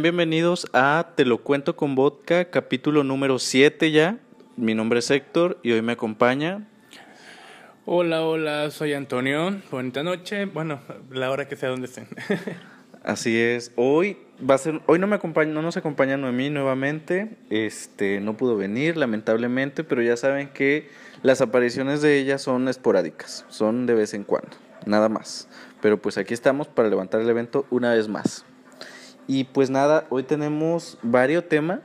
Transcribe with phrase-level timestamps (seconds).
[0.00, 4.18] Bienvenidos a Te lo cuento con vodka, capítulo número 7 ya.
[4.56, 6.68] Mi nombre es Héctor y hoy me acompaña.
[7.84, 9.60] Hola, hola, soy Antonio.
[9.72, 10.44] Bonita noche.
[10.44, 10.80] Bueno,
[11.10, 12.06] la hora que sea donde estén.
[13.02, 13.72] Así es.
[13.74, 17.36] Hoy va a ser, hoy no me acompaña, no nos acompaña Noemí nuevamente.
[17.50, 20.88] Este, no pudo venir, lamentablemente, pero ya saben que
[21.22, 24.50] las apariciones de ella son esporádicas, son de vez en cuando,
[24.86, 25.48] nada más.
[25.80, 28.44] Pero pues aquí estamos para levantar el evento una vez más.
[29.28, 31.80] Y pues nada, hoy tenemos varios temas.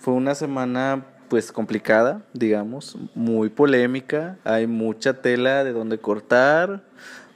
[0.00, 6.82] Fue una semana pues complicada, digamos, muy polémica, hay mucha tela de donde cortar,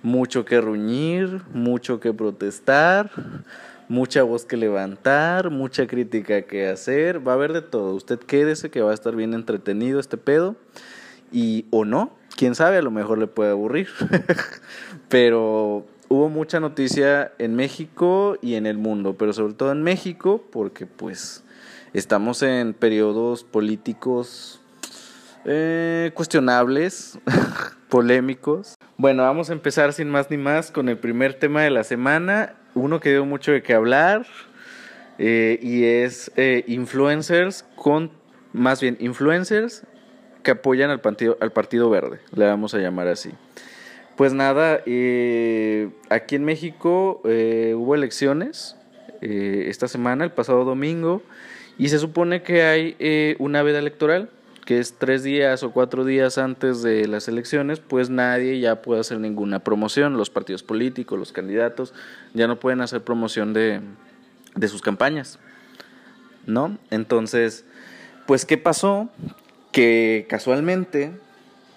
[0.02, 3.10] mucho que ruñir, mucho que protestar,
[3.88, 7.95] mucha voz que levantar, mucha crítica que hacer, va a haber de todo.
[7.95, 10.56] Usted quédese que va a estar bien entretenido este pedo
[11.32, 13.88] y o no, quién sabe, a lo mejor le puede aburrir.
[15.09, 20.43] pero hubo mucha noticia en México y en el mundo, pero sobre todo en México
[20.51, 21.45] porque pues
[21.93, 24.60] estamos en periodos políticos
[25.45, 27.19] eh, cuestionables,
[27.88, 28.74] polémicos.
[28.97, 32.54] Bueno, vamos a empezar sin más ni más con el primer tema de la semana,
[32.75, 34.27] uno que dio mucho de qué hablar
[35.19, 38.10] eh, y es eh, influencers con,
[38.52, 39.85] más bien influencers
[40.43, 43.32] que apoyan al partido, al partido Verde, le vamos a llamar así.
[44.19, 48.75] Pues nada, eh, aquí en México eh, hubo elecciones
[49.21, 51.23] eh, esta semana, el pasado domingo,
[51.79, 54.29] y se supone que hay una veda electoral,
[54.66, 59.02] que es tres días o cuatro días antes de las elecciones, pues nadie ya puede
[59.02, 61.95] hacer ninguna promoción, los partidos políticos, los candidatos,
[62.35, 63.82] ya no pueden hacer promoción de,
[64.56, 65.38] de sus campañas,
[66.44, 66.77] ¿no?
[66.91, 67.65] Entonces,
[68.27, 69.10] pues, ¿qué pasó?
[69.71, 71.12] Que casualmente,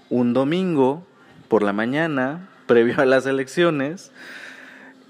[0.09, 1.05] un domingo,
[1.51, 4.13] por la mañana, previo a las elecciones,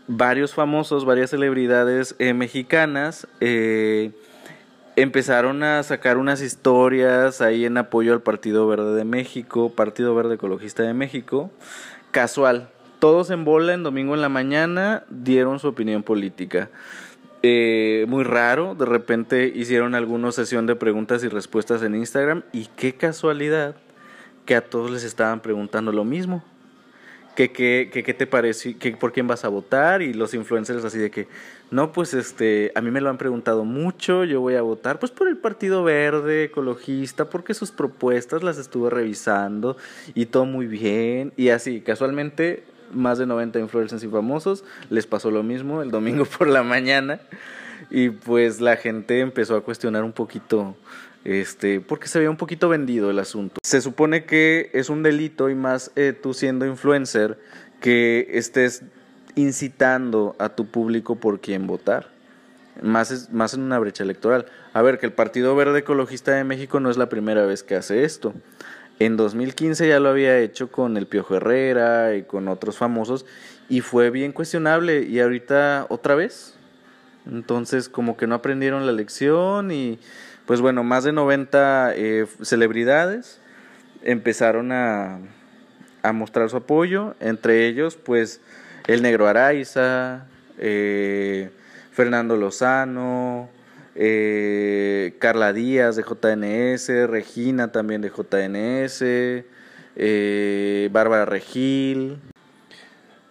[0.08, 4.10] varios famosos, varias celebridades eh, mexicanas eh,
[4.96, 10.34] empezaron a sacar unas historias ahí en apoyo al Partido Verde de México, Partido Verde
[10.34, 11.52] Ecologista de México,
[12.10, 12.70] casual.
[12.98, 16.72] Todos en bola en domingo en la mañana dieron su opinión política.
[17.44, 22.66] Eh, muy raro, de repente hicieron alguna sesión de preguntas y respuestas en Instagram y
[22.76, 23.76] qué casualidad
[24.46, 26.44] que a todos les estaban preguntando lo mismo.
[27.36, 28.76] ¿Qué, qué, te parece?
[28.76, 30.02] ¿Qué, ¿Por quién vas a votar?
[30.02, 31.28] Y los influencers así de que,
[31.72, 35.12] no, pues este, a mí me lo han preguntado mucho, yo voy a votar pues
[35.12, 39.78] por el Partido Verde, ecologista, porque sus propuestas las estuve revisando
[40.14, 41.32] y todo muy bien.
[41.38, 46.26] Y así, casualmente, más de 90 influencers y famosos les pasó lo mismo el domingo
[46.38, 47.22] por la mañana.
[47.90, 50.76] Y pues la gente empezó a cuestionar un poquito
[51.24, 53.60] este, porque se veía un poquito vendido el asunto.
[53.64, 57.38] Se supone que es un delito y más eh, tú siendo influencer
[57.80, 58.84] que estés
[59.36, 62.10] incitando a tu público por quién votar.
[62.82, 64.46] Más, más en una brecha electoral.
[64.74, 67.76] A ver, que el Partido Verde Ecologista de México no es la primera vez que
[67.76, 68.34] hace esto.
[69.00, 73.26] En 2015 ya lo había hecho con el Piojo Herrera y con otros famosos
[73.68, 76.56] y fue bien cuestionable y ahorita otra vez.
[77.26, 79.98] Entonces como que no aprendieron la lección y
[80.46, 83.40] pues bueno, más de 90 eh, celebridades
[84.04, 85.20] empezaron a,
[86.14, 88.42] mostrar su apoyo, entre ellos pues
[88.88, 90.26] el Negro Araiza,
[90.58, 91.52] eh,
[91.92, 93.50] Fernando Lozano,
[93.94, 99.04] eh, Carla Díaz de JNS, Regina también de JNS,
[100.92, 102.18] Bárbara Regil.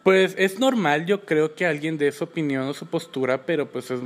[0.05, 3.91] Pues es normal, yo creo que alguien de su opinión o su postura, pero pues
[3.91, 4.01] es,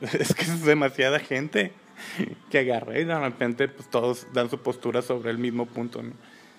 [0.18, 1.72] es que es demasiada gente.
[2.50, 6.02] que agarre y de repente pues todos dan su postura sobre el mismo punto.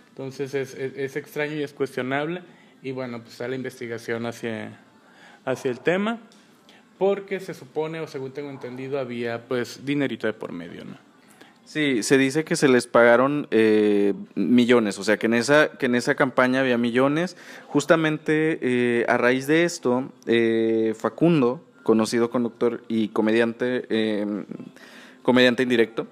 [0.09, 2.41] Entonces es, es, extraño y es cuestionable
[2.81, 4.79] y bueno, pues está la investigación hacia,
[5.45, 6.19] hacia el tema
[6.97, 11.09] porque se supone o según tengo entendido había pues dinerito de por medio, ¿no?
[11.69, 15.85] Sí, se dice que se les pagaron eh, millones, o sea que en esa que
[15.85, 17.37] en esa campaña había millones.
[17.67, 23.85] Justamente eh, a raíz de esto, eh, Facundo, conocido conductor y comediante
[25.29, 26.07] comediante indirecto,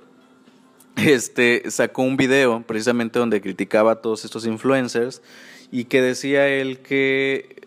[0.96, 5.24] este, sacó un video precisamente donde criticaba a todos estos influencers
[5.72, 7.64] y que decía él que,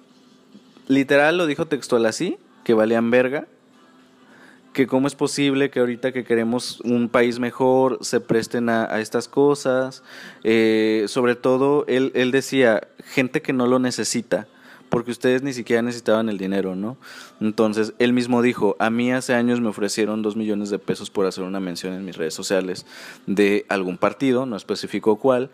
[0.86, 3.48] literal lo dijo textual así, que valían verga,
[4.72, 9.26] que cómo es posible que ahorita que queremos un país mejor se presten a, estas
[9.26, 10.04] cosas,
[10.44, 14.46] eh, sobre todo él, él decía, gente que no lo necesita,
[14.90, 16.98] porque ustedes ni siquiera necesitaban el dinero, ¿no?
[17.40, 21.26] Entonces, él mismo dijo, a mí hace años me ofrecieron dos millones de pesos por
[21.26, 22.84] hacer una mención en mis redes sociales
[23.26, 25.50] de algún partido, no especificó cuál,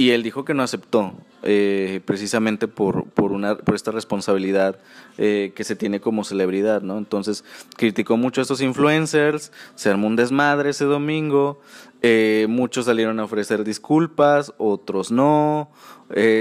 [0.00, 4.78] Y él dijo que no aceptó, eh, precisamente por, por, una, por esta responsabilidad
[5.18, 6.98] eh, que se tiene como celebridad, ¿no?
[6.98, 7.44] Entonces
[7.76, 11.60] criticó mucho a estos influencers, se armó un desmadre ese domingo,
[12.00, 15.68] eh, muchos salieron a ofrecer disculpas, otros no,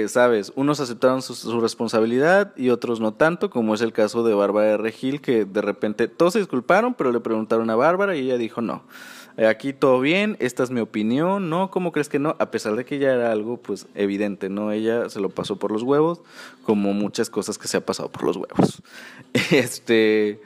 [0.08, 0.54] ¿sabes?
[0.56, 5.22] Unos aceptaron su, responsabilidad y otros no tanto, como es el caso de Bárbara Regil,
[5.22, 8.84] que de repente todos se disculparon, pero le preguntaron a Bárbara y ella dijo no.
[9.38, 11.70] Eh, aquí todo bien, esta es mi opinión, ¿no?
[11.70, 12.36] ¿Cómo crees que no?
[12.40, 14.72] A pesar de que ya era algo, pues, evidente, ¿no?
[14.72, 16.22] Ella se lo pasó por los huevos,
[16.64, 18.82] como muchas cosas que se ha pasado por los huevos.
[19.52, 20.42] Este,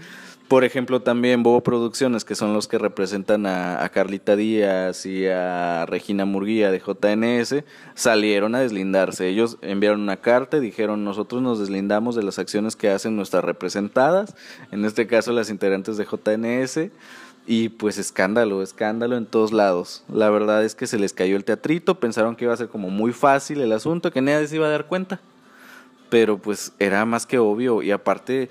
[0.52, 5.86] por ejemplo, también Bobo Producciones, que son los que representan a, Carlita Díaz y a
[5.86, 7.64] Regina Murguía de JNS,
[7.96, 9.30] salieron a deslindarse.
[9.30, 13.46] Ellos enviaron una carta y dijeron, nosotros nos deslindamos de las acciones que hacen nuestras
[13.46, 14.36] representadas,
[14.74, 16.92] en este caso las integrantes de JNS,
[17.48, 20.04] y pues escándalo, escándalo en todos lados.
[20.14, 22.90] La verdad es que se les cayó el teatrito, pensaron que iba a ser como
[22.90, 25.22] muy fácil el asunto, que nadie se iba a dar cuenta.
[26.10, 28.50] Pero pues era más que obvio y aparte,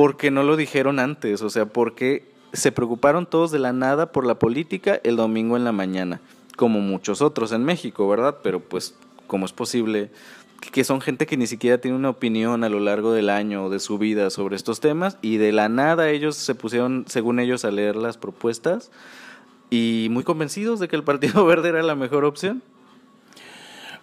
[0.00, 1.42] ¿por qué no lo dijeron antes?
[1.42, 2.24] O sea, ¿por qué
[2.54, 6.22] se preocuparon todos de la nada por la política el domingo en la mañana?
[6.56, 8.38] Como muchos otros en México, ¿verdad?
[8.42, 8.94] Pero pues,
[9.26, 10.08] ¿cómo es posible
[10.72, 13.68] que son gente que ni siquiera tiene una opinión a lo largo del año o
[13.68, 17.66] de su vida sobre estos temas y de la nada ellos se pusieron, según ellos,
[17.66, 18.90] a leer las propuestas
[19.68, 22.62] y muy convencidos de que el Partido Verde era la mejor opción.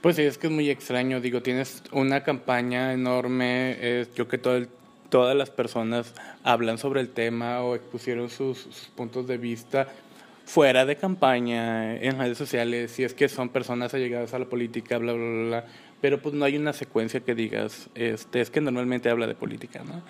[0.02, 4.38] Pues sí, es que es muy extraño, digo, tienes una campaña enorme, eh, yo que
[4.38, 4.70] todo el,
[5.10, 6.14] todas las personas
[6.44, 9.88] hablan sobre el tema o expusieron sus, puntos de vista
[10.46, 14.98] fuera de campaña, en redes sociales, si es que son personas allegadas a la política,
[14.98, 15.66] bla, bla, bla, bla
[16.02, 19.84] pero pues no hay una secuencia que digas, este, es que normalmente habla de política,
[19.84, 20.04] ¿no?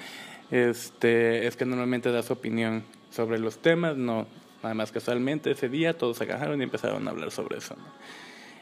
[0.52, 4.28] Este, es que normalmente da su opinión sobre los temas, no,
[4.64, 7.86] nada más casualmente ese día todos se agarraron y empezaron a hablar sobre eso, ¿no?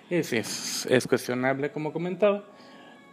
[0.09, 0.33] Es,
[0.85, 2.43] es cuestionable como comentaba,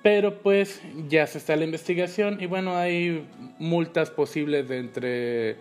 [0.02, 3.26] pero pues ya se está la investigación y bueno, hay
[3.58, 5.56] multas posibles de entre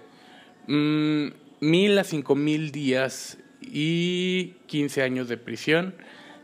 [0.67, 1.27] mm,
[1.59, 5.93] mil a cinco mil días y 15 años de prisión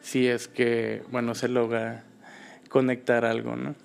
[0.02, 2.06] si es que, bueno, se logra
[2.70, 3.76] conectar algo, ¿no?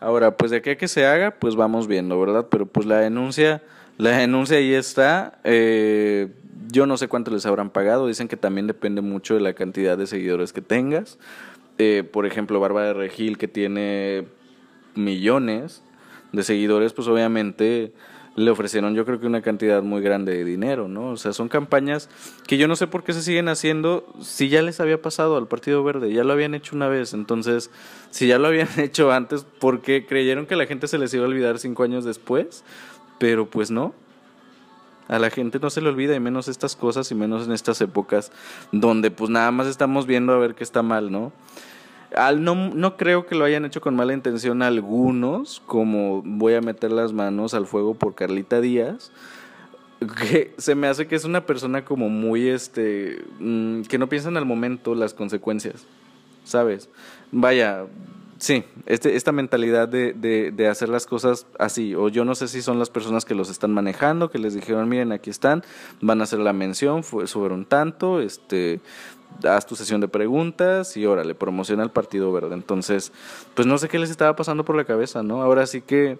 [0.00, 2.46] Ahora, pues de aquí a que se haga, pues vamos viendo, ¿verdad?
[2.50, 3.62] Pero pues la denuncia,
[3.98, 5.38] la denuncia ahí está.
[5.44, 6.28] Eh,
[6.72, 8.08] yo no sé cuánto les habrán pagado.
[8.08, 11.18] Dicen que también depende mucho de la cantidad de seguidores que tengas.
[11.82, 14.26] Eh, por ejemplo, Bárbara de Regil, que tiene
[14.94, 15.82] millones
[16.30, 17.94] de seguidores, pues obviamente
[18.36, 21.08] le ofrecieron yo creo que una cantidad muy grande de dinero, ¿no?
[21.12, 22.10] O sea, son campañas
[22.46, 25.48] que yo no sé por qué se siguen haciendo si ya les había pasado al
[25.48, 27.70] Partido Verde, ya lo habían hecho una vez, entonces,
[28.10, 31.24] si ya lo habían hecho antes, ¿por qué creyeron que la gente se les iba
[31.24, 32.62] a olvidar cinco años después?
[33.18, 33.94] Pero pues no,
[35.10, 37.80] a la gente no se le olvida, y menos estas cosas, y menos en estas
[37.80, 38.30] épocas
[38.70, 41.32] donde pues nada más estamos viendo a ver qué está mal, ¿no?
[42.14, 46.60] Al, no, no creo que lo hayan hecho con mala intención algunos, como voy a
[46.60, 49.10] meter las manos al fuego por Carlita Díaz,
[50.28, 54.28] que se me hace que es una persona como muy, este, mm, que no piensa
[54.28, 55.86] en el momento las consecuencias,
[56.44, 56.88] ¿sabes?
[57.32, 57.84] Vaya,
[58.40, 62.48] Sí, este, esta mentalidad de, de, de, hacer las cosas así, o yo no sé
[62.48, 65.62] si son las personas que los están manejando, que les dijeron, miren, aquí están,
[66.00, 68.80] van a hacer la mención, un tanto, este,
[69.46, 72.54] haz tu sesión de preguntas y órale, promociona el Partido Verde.
[72.54, 73.12] Entonces,
[73.54, 75.42] pues no sé qué les estaba pasando por la cabeza, ¿no?
[75.42, 76.18] Ahora sí que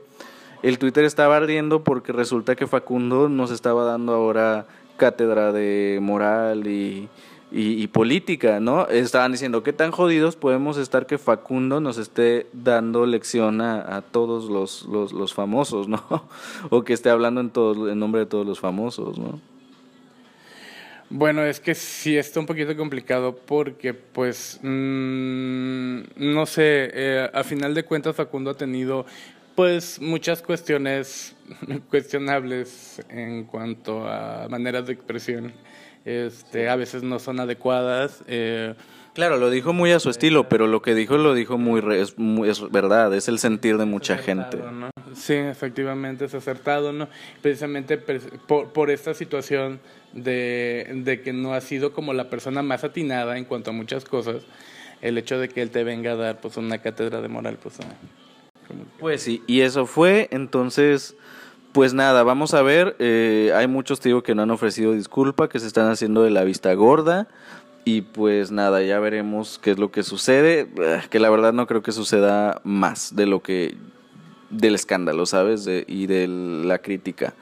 [0.63, 4.67] el Twitter estaba ardiendo porque resulta que Facundo nos estaba dando ahora
[4.99, 7.09] cátedra de moral y
[7.53, 8.87] y, política, ¿no?
[8.87, 14.49] Estaban diciendo, ¿qué tan jodidos podemos estar que Facundo nos esté dando lección a, todos
[14.49, 16.29] los, los, famosos, ¿no?
[16.71, 19.41] o que esté hablando en, todo, en nombre de todos los famosos, ¿no?
[21.13, 27.43] Bueno, es que sí está un poquito complicado porque, pues, mm, no sé, eh, a
[27.43, 29.07] final de cuentas Facundo ha tenido,
[29.57, 31.35] pues, muchas cuestiones
[31.91, 35.53] cuestionables en cuanto a maneras de expresión
[36.05, 38.23] este, a veces no son adecuadas.
[38.27, 38.75] Eh,
[39.15, 42.15] claro, lo dijo muy a su estilo, pero lo que dijo lo dijo muy, es,
[42.47, 44.59] es verdad, es el sentir de mucha gente.
[44.59, 44.91] ¿no?
[45.15, 47.09] Sí, efectivamente es acertado, ¿no?
[47.43, 49.81] Precisamente por, por esta situación
[50.13, 54.05] de, de, que no ha sido como la persona más atinada en cuanto a muchas
[54.05, 54.43] cosas,
[55.01, 57.79] el hecho de que él te venga a dar pues una cátedra de moral, pues...
[59.01, 61.17] Pues sí, y eso fue, entonces
[61.73, 62.97] pues nada, vamos a ver.
[62.99, 66.45] Eh, hay muchos, te que no han ofrecido disculpa, que se están haciendo de la
[66.45, 67.29] vista gorda.
[67.85, 70.69] Y pues nada, ya veremos qué es lo que sucede.
[70.77, 73.77] Eh, que la verdad no creo que suceda más de lo que.
[74.51, 75.69] del escándalo, ¿sabes?
[75.87, 77.35] y de la crítica.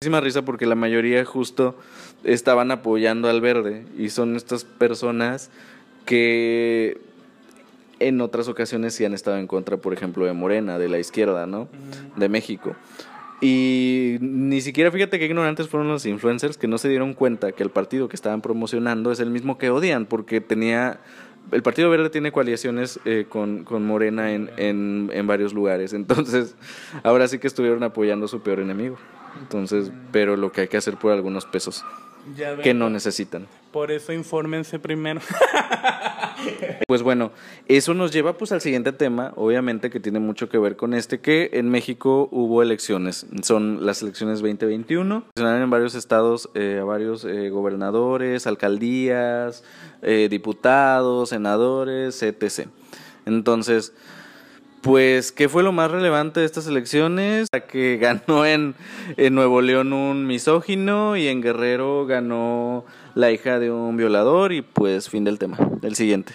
[0.00, 1.76] Muchísima risa porque la mayoría justo
[2.24, 3.84] estaban apoyando al verde.
[3.98, 5.50] Y son estas personas
[6.06, 7.00] que
[8.00, 11.46] en otras ocasiones sí han estado en contra, por ejemplo, de Morena, de la izquierda,
[11.46, 11.68] ¿no?
[12.16, 12.74] De México.
[13.42, 17.64] Y ni siquiera fíjate que ignorantes fueron los influencers que no se dieron cuenta que
[17.64, 21.00] el partido que estaban promocionando es el mismo que odian, porque tenía
[21.50, 25.92] el Partido Verde tiene coaliciones eh, con, con, Morena en, en, en, varios lugares.
[25.92, 26.54] Entonces,
[27.02, 28.96] ahora sí que estuvieron apoyando a su peor enemigo.
[29.40, 31.84] Entonces, pero lo que hay que hacer por algunos pesos
[32.62, 33.46] que no necesitan.
[33.72, 35.20] Por eso infórmense primero.
[36.88, 37.30] Pues bueno,
[37.68, 41.20] eso nos lleva pues al siguiente tema, obviamente que tiene mucho que ver con este,
[41.20, 47.24] que en México hubo elecciones, son las elecciones 2021, en varios estados eh, a varios
[47.24, 49.64] eh, gobernadores, alcaldías,
[50.02, 52.68] eh, diputados, senadores, etc.
[53.24, 53.94] Entonces,
[54.82, 57.48] pues, ¿qué fue lo más relevante de estas elecciones?
[57.68, 58.74] Que ganó en,
[59.16, 62.84] en, Nuevo León un misógino y en Guerrero ganó
[63.14, 65.56] la hija de un violador y pues fin del tema.
[65.82, 66.34] El siguiente.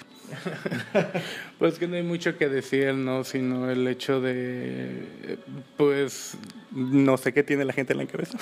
[1.59, 3.23] pues que no hay mucho que decir, ¿no?
[3.23, 5.37] Sino el hecho de,
[5.75, 6.37] pues,
[6.71, 8.37] no sé qué tiene la gente en la cabeza.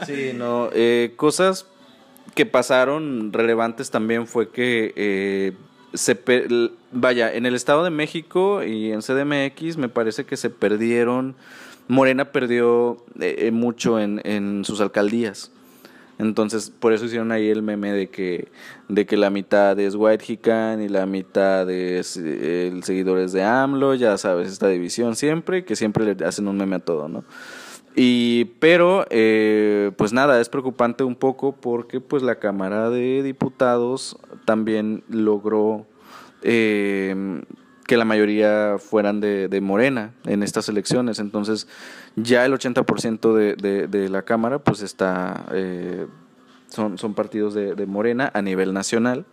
[0.06, 1.66] sí, no, eh, cosas
[2.34, 5.52] que pasaron relevantes también fue que eh,
[5.94, 6.18] se
[6.92, 11.34] vaya, en el Estado de México y en CDMX me parece que se perdieron,
[11.88, 15.50] Morena perdió eh, eh, mucho en, en, sus alcaldías.
[16.18, 18.48] Entonces, por eso hicieron ahí el meme de que,
[18.88, 23.44] de que la mitad es White Hican y la mitad es eh, el seguidores de
[23.44, 27.24] AMLO, ya sabes, esta división siempre, que siempre le hacen un meme a todo, ¿no?
[28.00, 34.16] Y, pero, eh, pues nada, es preocupante un poco porque pues la Cámara de Diputados
[34.44, 35.84] también logró
[36.42, 37.42] eh,
[37.88, 41.18] que la mayoría fueran de, Morena en estas elecciones.
[41.18, 41.66] Entonces,
[42.14, 46.06] ya el 80% de, de, de, la Cámara pues está, eh,
[46.68, 49.26] son, son partidos de Morena a nivel nacional.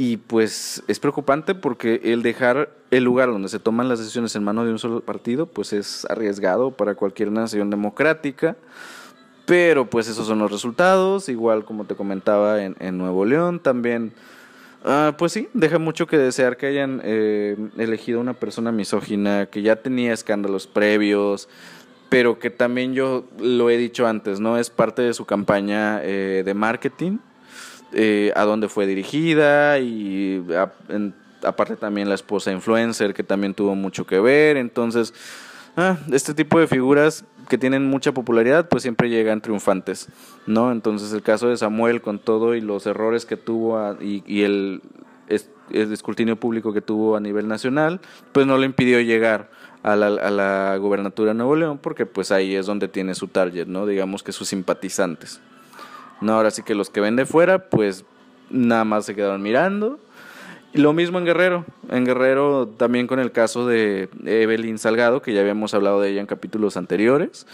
[0.00, 4.44] Y pues es preocupante porque el dejar el lugar donde se toman las decisiones en
[4.44, 8.56] manos de un solo partido, pues es arriesgado para cualquier nación democrática.
[9.44, 14.12] Pero pues esos son los resultados, igual como te comentaba en, Nuevo León también.
[14.84, 19.62] Uh, pues sí, deja mucho que desear que hayan eh, elegido una persona misógina que
[19.62, 21.48] ya tenía escándalos previos,
[22.08, 24.58] pero que también yo lo he dicho antes, ¿no?
[24.58, 27.18] Es parte de su campaña eh, de marketing
[27.92, 30.44] eh, a dónde fue dirigida y
[31.42, 34.56] aparte también la esposa influencer que también tuvo mucho que ver.
[34.56, 35.14] Entonces,
[35.76, 40.08] ah, este tipo de figuras que tienen mucha popularidad pues siempre llegan triunfantes,
[40.46, 40.70] ¿no?
[40.70, 44.82] Entonces el caso de Samuel con todo y los errores que tuvo y, el,
[45.70, 48.00] escrutinio público que tuvo a nivel nacional,
[48.32, 49.50] pues no le impidió llegar
[49.82, 53.28] a la, a la gubernatura de Nuevo León porque pues ahí es donde tiene su
[53.28, 53.86] target, ¿no?
[53.86, 55.40] Digamos que sus simpatizantes.
[56.20, 58.04] No, ahora sí que los que ven de fuera, pues
[58.50, 59.98] nada más se quedaron mirando.
[60.72, 61.64] Y lo mismo en Guerrero.
[61.90, 66.20] En Guerrero también con el caso de Evelyn Salgado, que ya habíamos hablado de ella
[66.20, 67.46] en capítulos anteriores.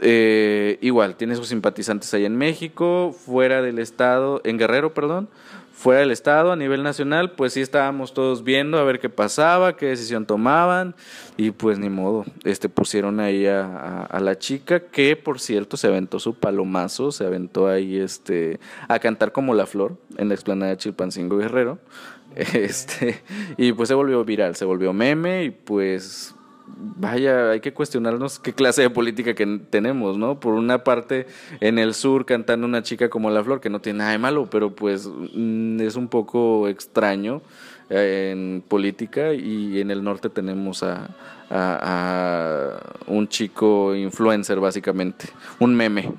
[0.00, 5.28] Eh, igual, tiene sus simpatizantes ahí en México, fuera del estado, en Guerrero, perdón,
[5.72, 9.76] fuera del estado, a nivel nacional, pues sí estábamos todos viendo a ver qué pasaba,
[9.76, 10.94] qué decisión tomaban,
[11.36, 15.88] y pues ni modo, este pusieron ahí a, a, la chica, que por cierto se
[15.88, 20.70] aventó su palomazo, se aventó ahí este a cantar como la flor en la explanada
[20.70, 21.78] de Chilpancingo Guerrero.
[22.34, 23.22] Este,
[23.58, 26.34] y pues se volvió viral, se volvió meme, y pues
[26.66, 30.40] vaya, hay que cuestionarnos qué clase de política que tenemos, ¿no?
[30.40, 31.26] Por una parte,
[31.60, 34.48] en el sur cantando una chica como La Flor, que no tiene nada de malo,
[34.50, 37.42] pero pues mm, es un poco extraño
[37.90, 41.10] eh, en política y en el norte tenemos a,
[41.50, 45.26] a, un chico influencer básicamente,
[45.58, 46.12] un meme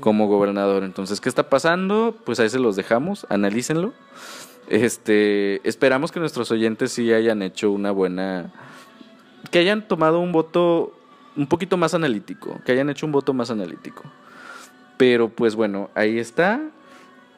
[0.00, 0.84] como gobernador.
[0.84, 2.16] Entonces, ¿qué está pasando?
[2.24, 3.92] Pues ahí se los dejamos, analícenlo.
[4.68, 8.52] Este, esperamos que nuestros oyentes sí hayan hecho una buena
[9.50, 10.92] que hayan tomado un voto
[11.36, 14.02] un poquito más analítico, que hayan hecho un voto más analítico.
[14.96, 16.60] Pero pues bueno, ahí está.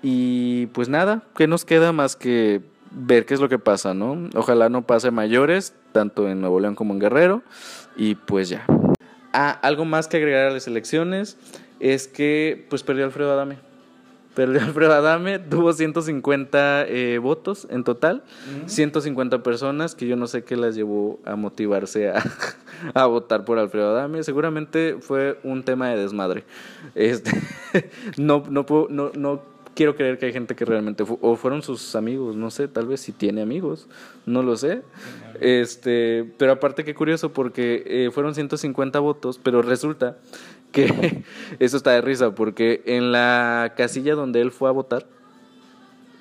[0.03, 4.29] Y pues nada, ¿qué nos queda más que ver qué es lo que pasa, no?
[4.35, 7.43] Ojalá no pase mayores, tanto en Nuevo León como en Guerrero.
[7.97, 8.65] Y pues ya.
[9.33, 11.37] Ah, algo más que agregar a las elecciones
[11.81, 13.68] es que pues perdió Alfredo Adame.
[14.38, 18.23] Perdió Alfredo Adame, tuvo 150 eh, votos en total,
[18.66, 22.23] 150 personas que yo no sé qué las llevó a motivarse a,
[22.95, 24.23] a, votar por Alfredo Adame.
[24.23, 26.45] Seguramente fue un tema de desmadre.
[26.95, 27.33] Este,
[28.16, 29.42] no, no, puedo, no, no
[29.75, 33.00] quiero creer que hay gente que realmente o fueron sus amigos, no sé, tal vez
[33.00, 33.88] si tiene amigos,
[34.25, 34.83] no lo sé.
[35.40, 40.18] Este, pero aparte qué curioso porque eh, fueron 150 votos, pero resulta
[40.73, 41.25] que
[41.59, 45.07] eso está de risa porque en la casilla donde él fue a votar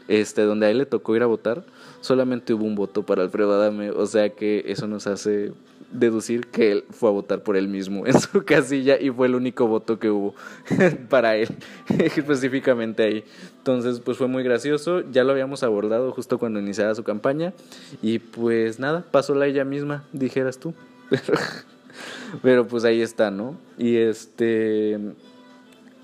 [0.08, 1.64] este, donde a él le tocó ir a votar,
[2.02, 5.52] solamente hubo un voto para Alfredo Adame, o sea que eso nos hace
[5.92, 9.36] deducir que él fue a votar por él mismo en su casilla y fue el
[9.36, 10.34] único voto que hubo
[11.10, 11.50] para él,
[11.90, 13.24] específicamente ahí.
[13.58, 17.54] Entonces, pues fue muy gracioso, ya lo habíamos abordado justo cuando iniciaba su campaña
[18.02, 20.74] y pues nada, pasó la ella misma, dijeras tú.
[22.42, 23.58] Pero, pues ahí está, ¿no?
[23.78, 25.00] Y este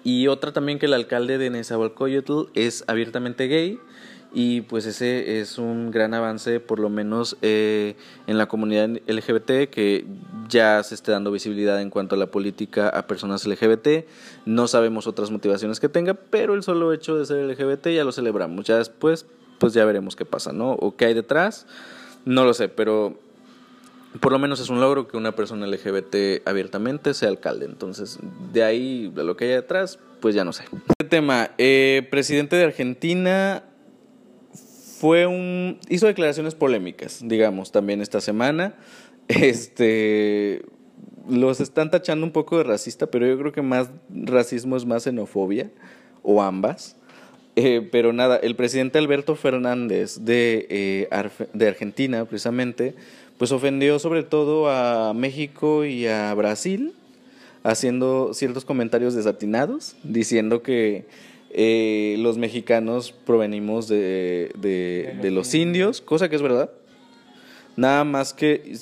[0.03, 3.79] y otra también que el alcalde de Nezahualcóyotl es abiertamente gay
[4.33, 7.95] y pues ese es un gran avance por lo menos eh,
[8.27, 10.05] en la comunidad LGBT que
[10.49, 14.05] ya se esté dando visibilidad en cuanto a la política a personas LGBT
[14.45, 18.11] no sabemos otras motivaciones que tenga pero el solo hecho de ser LGBT ya lo
[18.11, 18.65] celebramos.
[18.65, 19.25] Ya después
[19.59, 21.65] pues ya veremos qué pasa no o qué hay detrás.
[22.25, 23.19] No lo sé pero
[24.19, 27.65] por lo menos es un logro que una persona LGBT abiertamente sea alcalde.
[27.65, 28.19] Entonces,
[28.51, 30.65] de ahí, de lo que hay detrás, pues ya no sé.
[30.87, 33.63] Este tema, eh, presidente de Argentina
[34.99, 38.75] fue un hizo declaraciones polémicas, digamos, también esta semana.
[39.29, 40.63] Este
[41.29, 45.03] los están tachando un poco de racista, pero yo creo que más racismo es más
[45.03, 45.71] xenofobia
[46.21, 46.97] o ambas.
[47.55, 52.95] Eh, pero nada, el presidente Alberto Fernández de, eh, de Argentina, precisamente,
[53.37, 56.93] pues ofendió sobre todo a México y a Brasil,
[57.63, 61.05] haciendo ciertos comentarios desatinados, diciendo que
[61.51, 66.71] eh, los mexicanos provenimos de, de, los indios, cosa que es verdad.
[67.75, 68.75] Nada más que,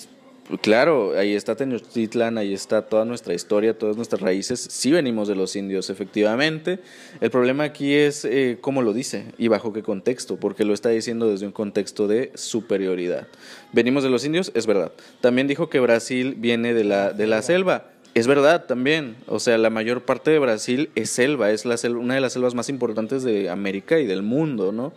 [0.62, 4.60] claro, ahí está Tenochtitlan, ahí está toda nuestra historia, todas nuestras raíces.
[4.60, 6.79] Sí venimos de los indios, efectivamente.
[7.19, 10.89] El problema aquí es eh, cómo lo dice y bajo qué contexto, porque lo está
[10.89, 13.27] diciendo desde un contexto de superioridad.
[13.71, 14.91] Venimos de los indios, es verdad.
[15.21, 19.57] También dijo que Brasil viene de la, de la selva es verdad también, o sea,
[19.57, 23.50] la mayor parte de Brasil es selva, es una de las selvas más importantes de
[23.50, 24.91] América y del mundo, ¿no?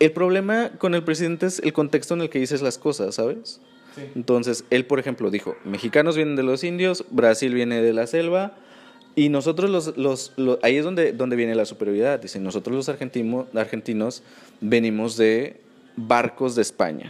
[0.00, 3.60] El problema con el presidente es el contexto en el que dices las cosas, ¿sabes?
[4.14, 8.54] Entonces, él, por ejemplo, dijo, mexicanos vienen de los indios, Brasil viene de la selva,
[9.14, 13.46] y nosotros los, los, ahí es donde, donde viene la superioridad, dicen, nosotros los argentinos,
[13.54, 14.22] argentinos
[14.60, 15.60] venimos de
[15.96, 17.08] barcos de España,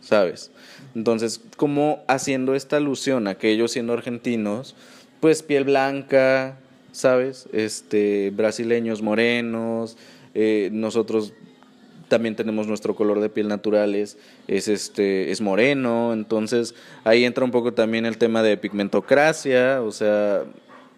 [0.00, 0.50] ¿sabes?
[0.94, 4.74] Entonces, como haciendo esta alusión a que ellos siendo argentinos,
[5.20, 6.56] pues piel blanca,
[6.92, 7.48] ¿sabes?
[7.52, 9.98] Este, brasileños morenos,
[10.34, 11.34] eh, nosotros
[12.08, 17.50] también tenemos nuestro color de piel naturales, es este, es moreno, entonces ahí entra un
[17.50, 20.44] poco también el tema de pigmentocracia, o sea,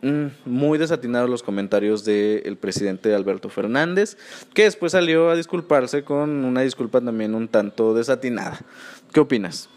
[0.03, 4.19] Mm, muy desatinados los comentarios del presidente Alberto Fernández,
[4.53, 8.61] que después salió a disculparse con una disculpa también un tanto desatinada.
[9.13, 9.71] ¿Qué opinas?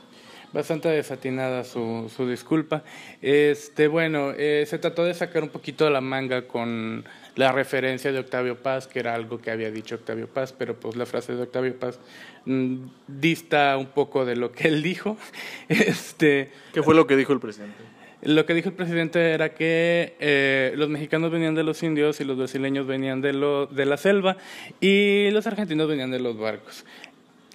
[0.51, 2.83] Bastante desatinada su, su disculpa.
[3.21, 7.05] Este, bueno, eh, se trató de sacar un poquito de la manga con
[7.39, 10.97] la referencia de Octavio Paz, que era algo que había dicho Octavio Paz, pero pues
[10.97, 11.97] la frase de Octavio Paz
[12.43, 15.17] mm, dista un poco de lo que él dijo.
[15.69, 17.77] Este, ¿Qué fue lo que dijo el presidente?
[18.23, 22.25] Lo que dijo el presidente era que eh, los mexicanos venían de los indios y
[22.25, 24.35] los brasileños venían de, lo, de la selva
[24.81, 26.83] y los argentinos venían de los barcos.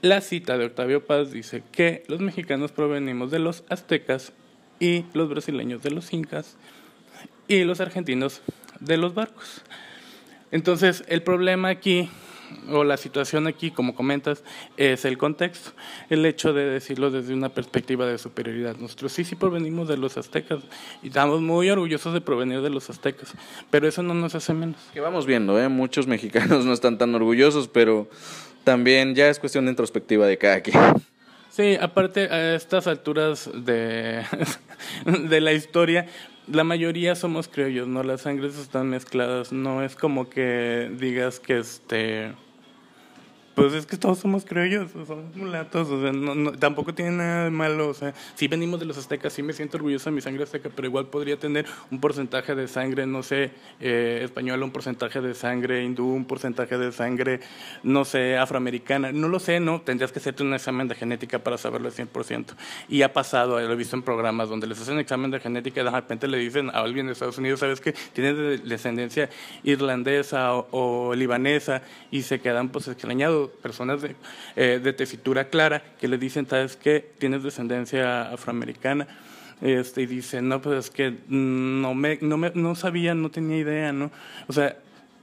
[0.00, 4.32] La cita de Octavio Paz dice que los mexicanos provenimos de los aztecas
[4.80, 6.56] y los brasileños de los incas
[7.48, 8.40] y los argentinos
[8.80, 9.62] de los barcos.
[10.50, 12.08] Entonces, el problema aquí
[12.70, 14.42] o la situación aquí, como comentas,
[14.76, 15.72] es el contexto,
[16.10, 18.76] el hecho de decirlo desde una perspectiva de superioridad.
[18.76, 20.60] Nosotros sí, sí provenimos de los aztecas
[21.02, 23.34] y estamos muy orgullosos de provenir de los aztecas,
[23.70, 24.76] pero eso no nos hace menos.
[24.92, 25.68] Que vamos viendo, ¿eh?
[25.68, 28.08] muchos mexicanos no están tan orgullosos, pero
[28.62, 30.78] también ya es cuestión de introspectiva de cada quien.
[31.50, 34.24] Sí, aparte a estas alturas de,
[35.06, 36.06] de la historia,
[36.46, 38.02] la mayoría somos criollos, ¿no?
[38.02, 42.32] Las sangres están mezcladas, no es como que digas que este
[43.54, 47.50] pues es que todos somos criollos, somos mulatos, o sea, no, tampoco tiene nada de
[47.50, 50.42] malo, o sea, si venimos de los aztecas, sí me siento orgulloso de mi sangre
[50.42, 55.20] azteca, pero igual podría tener un porcentaje de sangre, no sé, eh, española, un porcentaje
[55.20, 57.40] de sangre hindú, un porcentaje de sangre,
[57.82, 61.56] no sé, afroamericana, no lo sé, no, tendrías que hacerte un examen de genética para
[61.56, 62.54] saberlo al 100%.
[62.88, 65.84] Y ha pasado, lo he visto en programas donde les hacen examen de genética y
[65.84, 67.94] de repente le dicen a alguien de Estados Unidos, ¿sabes qué?
[68.12, 69.30] Tienes descendencia
[69.62, 74.16] irlandesa o libanesa y se quedan pues extrañados personas de,
[74.56, 77.12] eh, de tesitura clara que le dicen, ¿sabes qué?
[77.18, 79.06] Tienes descendencia afroamericana.
[79.60, 83.58] Este, y dicen, no, pues es que no, me, no, me, no sabía, no tenía
[83.58, 84.10] idea, ¿no?
[84.48, 84.76] O sea,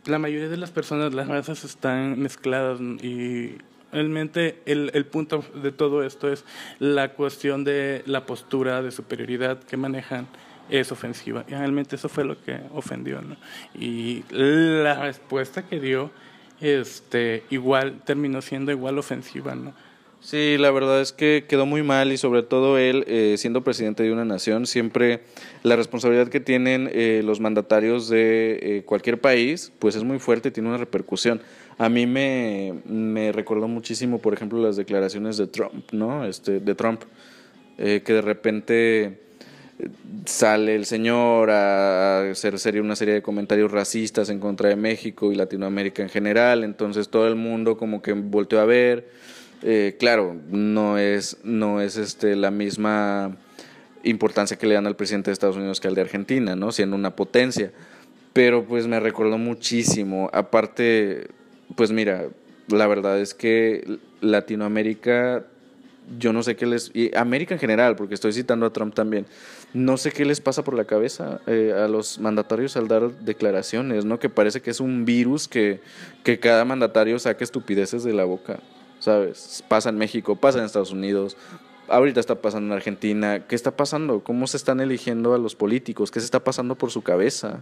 [0.06, 3.58] la mayoría de las personas, las razas están mezcladas y
[3.92, 6.46] realmente el, el punto de todo esto es
[6.80, 10.28] la cuestión de la postura de superioridad que manejan
[10.70, 11.44] es ofensiva.
[11.48, 13.36] Y realmente eso fue lo que ofendió, ¿no?
[13.76, 16.12] Y la respuesta que dio
[16.62, 19.74] este, igual terminó siendo igual ofensiva, ¿no?
[20.22, 24.04] Sí, la verdad es que quedó muy mal y sobre todo él, eh, siendo presidente
[24.04, 25.22] de una nación, siempre
[25.64, 30.50] la responsabilidad que tienen eh, los mandatarios de eh, cualquier país, pues es muy fuerte
[30.50, 31.42] y tiene una repercusión.
[31.80, 36.24] A mí me, me recordó muchísimo, por ejemplo, las declaraciones de Trump, ¿no?
[36.24, 37.02] Este, de Trump,
[37.78, 39.20] que de repente
[40.26, 45.32] sale el señor a hacer serie, una serie de comentarios racistas en contra de México
[45.32, 49.08] y Latinoamérica en general, entonces todo el mundo como que volteó a ver
[49.64, 53.38] eh, claro, no es, no es este, la misma
[54.04, 56.72] importancia que le dan al presidente de Estados Unidos que al de Argentina, ¿no?
[56.72, 57.72] Siendo una potencia.
[58.34, 60.30] Pero pues me recordó muchísimo.
[60.34, 61.28] Aparte,
[61.76, 62.28] pues mira,
[62.68, 65.46] la verdad es que Latinoamérica,
[66.18, 66.92] yo no sé qué les...
[66.94, 69.26] Y América en general, porque estoy citando a Trump también,
[69.74, 74.06] no sé qué les pasa por la cabeza eh, a los mandatarios al dar declaraciones,
[74.06, 74.20] ¿no?
[74.20, 75.82] Que parece que es un virus que,
[76.24, 78.60] que cada mandatario saque estupideces de la boca.
[79.02, 79.64] ¿sabes?
[79.68, 81.36] Pasa en México, pasa en Estados Unidos,
[81.90, 83.46] ahorita está pasando en Argentina.
[83.48, 84.22] ¿Qué está pasando?
[84.24, 86.12] ¿Cómo se están eligiendo a los políticos?
[86.12, 87.62] ¿Qué se está pasando por su cabeza?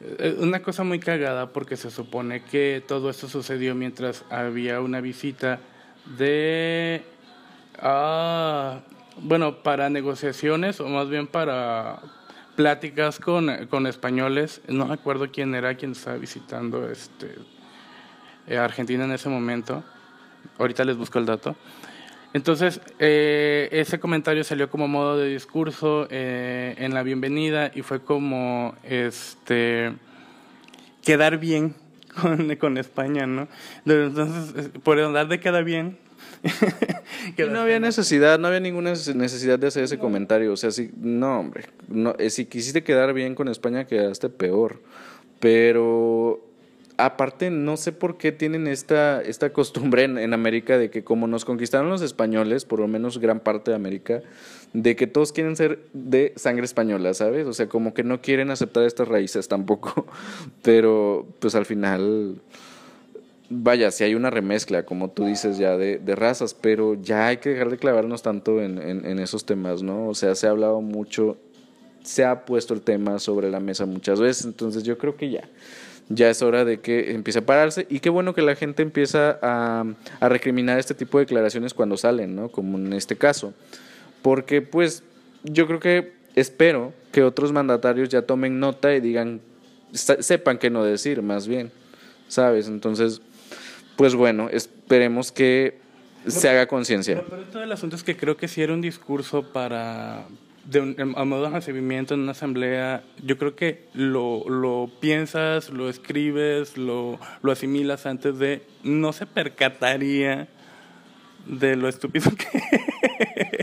[0.00, 5.00] Eh, una cosa muy cagada porque se supone que todo esto sucedió mientras había una
[5.00, 5.60] visita
[6.18, 7.02] de...
[7.80, 8.80] Ah,
[9.22, 12.00] bueno, para negociaciones o más bien para
[12.56, 14.60] pláticas con, con españoles.
[14.68, 17.36] No me acuerdo quién era quien estaba visitando este,
[18.46, 19.82] eh, Argentina en ese momento
[20.58, 21.56] Ahorita les busco el dato.
[22.32, 28.02] Entonces, eh, ese comentario salió como modo de discurso eh, en la bienvenida y fue
[28.02, 29.92] como este
[31.02, 31.74] quedar bien
[32.20, 33.48] con, con España, ¿no?
[33.84, 35.98] Entonces, por andar de queda bien.
[37.50, 40.52] no había necesidad, no había ninguna necesidad de hacer ese comentario.
[40.52, 44.80] O sea, si, no, hombre, no, si quisiste quedar bien con España, quedaste peor.
[45.40, 46.50] Pero
[47.04, 51.44] aparte no sé por qué tienen esta, esta costumbre en, América de que como nos
[51.44, 54.22] conquistaron los españoles, por lo menos gran parte de América,
[54.72, 57.46] de que todos quieren ser de sangre española, ¿sabes?
[57.46, 60.06] O sea, como que no quieren aceptar estas raíces tampoco,
[60.62, 62.40] pero pues al final,
[63.50, 67.50] vaya, si hay una remezcla, como tú dices ya, de, razas, pero ya hay que
[67.50, 70.08] dejar de clavarnos tanto en, en esos temas, ¿no?
[70.08, 71.36] O sea, se ha hablado mucho,
[72.02, 75.42] se ha puesto el tema sobre la mesa muchas veces, entonces yo creo que ya
[76.10, 79.38] ya es hora de que empiece a pararse y qué bueno que la gente empieza
[79.40, 79.84] a,
[80.18, 82.48] a recriminar este tipo de declaraciones cuando salen, ¿no?
[82.48, 83.54] Como en este caso.
[84.20, 85.04] Porque pues
[85.44, 89.40] yo creo que espero que otros mandatarios ya tomen nota y digan,
[89.92, 91.70] sepan qué no decir, más bien,
[92.26, 92.66] ¿sabes?
[92.66, 93.22] Entonces,
[94.00, 95.78] pues bueno, esperemos que
[96.26, 97.22] se haga conciencia.
[97.28, 100.24] Pero todo el asunto es que creo que si era un discurso para,
[100.64, 105.68] de un, a modo de recibimiento en una asamblea, yo creo que lo, lo piensas,
[105.68, 110.48] lo escribes, lo, lo asimilas antes de, no se percataría
[111.44, 112.48] de lo estúpido que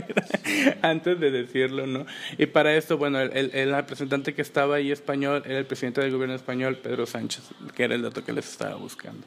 [0.06, 2.06] era antes de decirlo, ¿no?
[2.38, 6.12] Y para esto, bueno, el, el, representante que estaba ahí español era el presidente del
[6.12, 7.42] gobierno español, Pedro Sánchez,
[7.74, 9.26] que era el dato que les estaba buscando.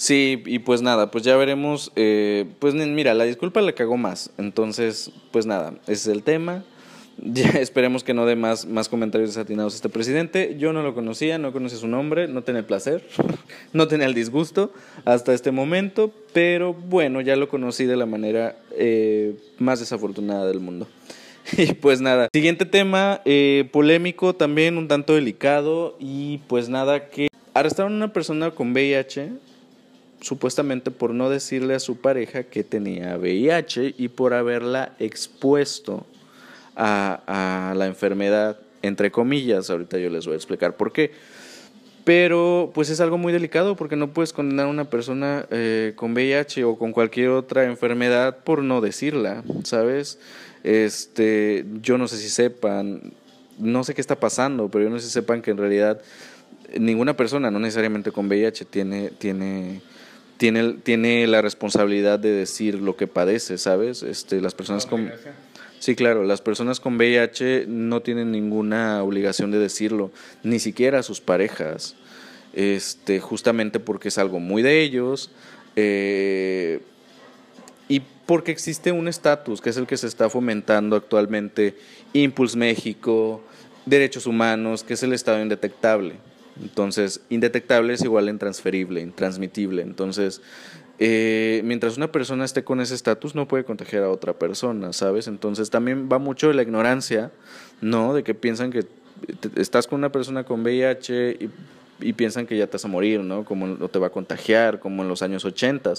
[0.00, 1.92] Sí, y pues nada, pues ya veremos.
[1.94, 4.30] Eh, pues mira, la disculpa le cagó más.
[4.38, 6.64] Entonces, pues nada, ese es el tema.
[7.22, 10.56] Ya esperemos que no dé más, más comentarios desatinados este presidente.
[10.58, 13.06] Yo no lo conocía, no conocía su nombre, no tenía el placer,
[13.74, 14.72] no tenía el disgusto
[15.04, 20.60] hasta este momento, pero bueno, ya lo conocí de la manera eh, más desafortunada del
[20.60, 20.88] mundo.
[21.58, 27.28] Y pues nada, siguiente tema, eh, polémico también, un tanto delicado, y pues nada, que
[27.52, 29.32] arrestaron a una persona con VIH
[30.20, 36.06] supuestamente por no decirle a su pareja que tenía VIH y por haberla expuesto
[36.76, 41.12] a, la enfermedad, entre comillas, ahorita yo les voy a explicar por qué.
[42.04, 46.12] Pero pues es algo muy delicado porque no puedes condenar a una persona eh, con
[46.12, 50.18] VIH o con cualquier otra enfermedad por no decirla, ¿sabes?
[50.64, 53.12] Este, yo no sé si sepan,
[53.58, 56.00] no sé qué está pasando, pero yo no sé si sepan que en realidad
[56.78, 59.82] ninguna persona, no necesariamente con VIH, tiene, tiene
[60.40, 64.02] tiene, tiene la responsabilidad de decir lo que padece, ¿sabes?
[64.02, 65.12] Este, las personas con...
[65.80, 70.10] Sí, claro, las personas con VIH no tienen ninguna obligación de decirlo,
[70.42, 71.94] ni siquiera a sus parejas,
[72.54, 75.30] este, justamente porque es algo muy de ellos
[75.76, 76.80] eh,
[77.88, 81.76] y porque existe un estatus que es el que se está fomentando actualmente,
[82.14, 83.42] Impulse México,
[83.84, 86.14] Derechos Humanos, que es el estado indetectable.
[86.60, 89.82] Entonces, indetectable es igual a intransferible, intransmitible.
[89.82, 90.42] Entonces,
[90.98, 95.26] eh, mientras una persona esté con ese estatus, no puede contagiar a otra persona, ¿sabes?
[95.26, 97.30] Entonces, también va mucho de la ignorancia,
[97.80, 98.14] ¿no?
[98.14, 98.86] De que piensan que
[99.56, 101.50] estás con una persona con VIH
[102.02, 103.44] y piensan que ya te vas a morir, ¿no?
[103.44, 105.94] Como o te va a contagiar, como en los años 80.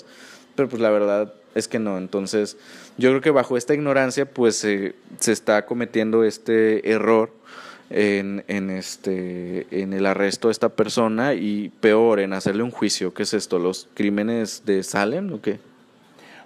[0.55, 1.97] Pero pues la verdad es que no.
[1.97, 2.57] Entonces,
[2.97, 4.93] yo creo que bajo esta ignorancia, pues se
[5.31, 7.40] está cometiendo este error
[7.91, 13.13] en, en, este, en el arresto de esta persona y peor, en hacerle un juicio.
[13.13, 13.59] ¿Qué es esto?
[13.59, 15.59] ¿Los crímenes de Salem o qué?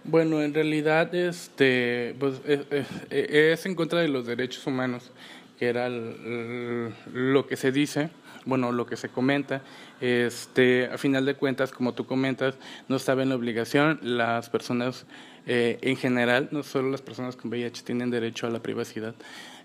[0.04, 5.12] Bueno, en realidad este, pues, es, en contra de los derechos humanos,
[5.58, 8.10] que era lo que se dice,
[8.46, 9.62] bueno, lo que se comenta.
[10.02, 12.56] Este, a final de cuentas, como tú comentas,
[12.88, 15.06] no saben la obligación, las personas
[15.48, 19.16] eh, en general, no solo las personas con VIH tienen derecho a la privacidad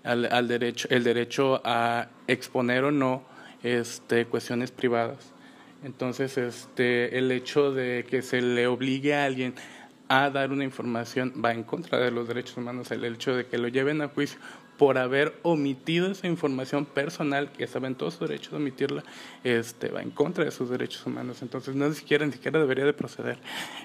[0.03, 3.23] al, derecho, el derecho a exponer o no
[3.63, 5.31] este, cuestiones privadas.
[5.83, 9.55] Entonces, este, el hecho de que se le obligue a alguien
[10.07, 12.91] a dar una información va en contra de los derechos humanos.
[12.91, 14.39] El hecho de que lo lleven a juicio
[14.77, 19.03] por haber omitido esa información personal, que saben todos sus derechos de omitirla,
[19.43, 21.41] este, va en contra de sus derechos humanos.
[21.41, 23.37] Entonces, no siquiera, ni siquiera debería de proceder.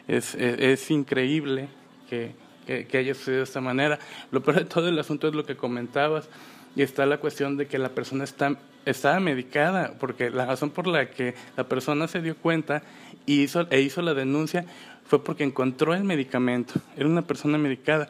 [0.09, 1.69] Es, es increíble
[2.09, 2.35] que,
[2.67, 3.99] que, haya sucedido de esta manera.
[4.31, 6.29] Lo peor de todo el asunto es lo que comentabas
[6.75, 10.87] y está la cuestión de que la persona está, estaba medicada, porque la razón por
[10.87, 12.83] la que la persona se dio cuenta
[13.25, 14.67] y hizo, e hizo la denuncia
[15.07, 18.09] fue porque encontró el medicamento, era una persona medicada.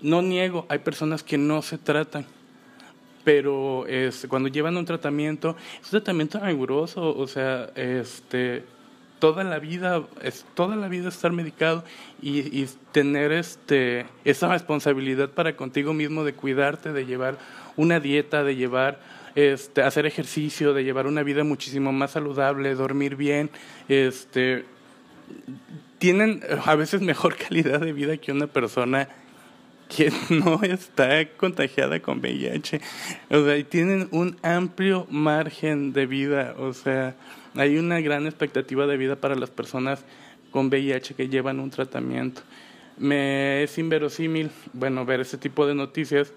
[0.00, 2.26] No niego, hay personas que no se tratan,
[3.22, 8.64] pero este, cuando llevan un tratamiento, es un tratamiento riguroso, o sea, este,
[9.22, 11.84] toda la vida, es, toda la vida estar medicado
[12.20, 17.38] y, tener este, esa responsabilidad para contigo mismo de cuidarte, de llevar
[17.76, 18.98] una dieta, de llevar,
[19.36, 23.48] este, hacer ejercicio, de llevar una vida muchísimo más saludable, dormir bien,
[23.88, 24.64] este,
[25.98, 29.08] tienen a veces mejor calidad de vida que una persona
[29.88, 32.80] que no está contagiada con VIH.
[33.30, 37.14] O sea, y tienen un amplio margen de vida, o sea,
[37.54, 40.04] hay una gran expectativa de vida para las personas
[40.50, 42.42] con VIH que llevan un tratamiento.
[42.98, 46.32] Me es inverosímil, bueno, ver ese tipo de noticias.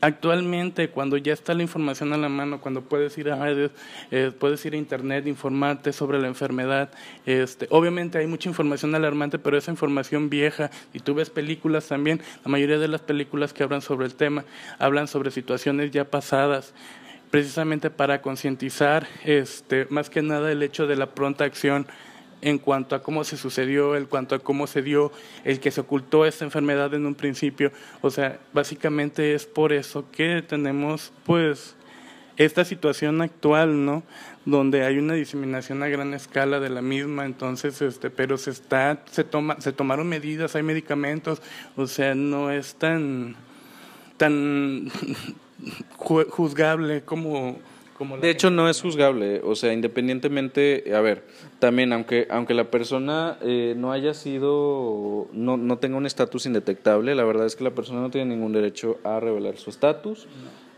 [0.00, 3.72] Actualmente, cuando ya está la información a la mano, cuando puedes ir a redes,
[4.12, 6.90] eh, puedes ir a internet, informarte sobre la enfermedad,
[7.26, 12.20] este, obviamente hay mucha información alarmante, pero esa información vieja, y tú ves películas también,
[12.44, 14.44] la mayoría de las películas que hablan sobre el tema,
[14.78, 16.74] hablan sobre situaciones ya pasadas,
[17.30, 21.86] precisamente para concientizar este, más que nada el hecho de la pronta acción
[22.40, 25.12] en cuanto a cómo se sucedió, en cuanto a cómo se dio
[25.44, 27.72] el que se ocultó esta enfermedad en un principio.
[28.00, 31.74] O sea, básicamente es por eso que tenemos pues
[32.36, 34.04] esta situación actual, ¿no?
[34.44, 39.02] Donde hay una diseminación a gran escala de la misma, entonces, este, pero se está,
[39.10, 41.42] se toma, se tomaron medidas, hay medicamentos,
[41.76, 43.34] o sea, no es tan,
[44.16, 44.92] tan
[45.96, 47.56] juzgable como...
[47.96, 51.24] como de hecho, no es juzgable, o sea, independientemente, a ver,
[51.58, 57.14] también, aunque, aunque la persona eh, no haya sido, no, no tenga un estatus indetectable,
[57.14, 60.28] la verdad es que la persona no tiene ningún derecho a revelar su estatus.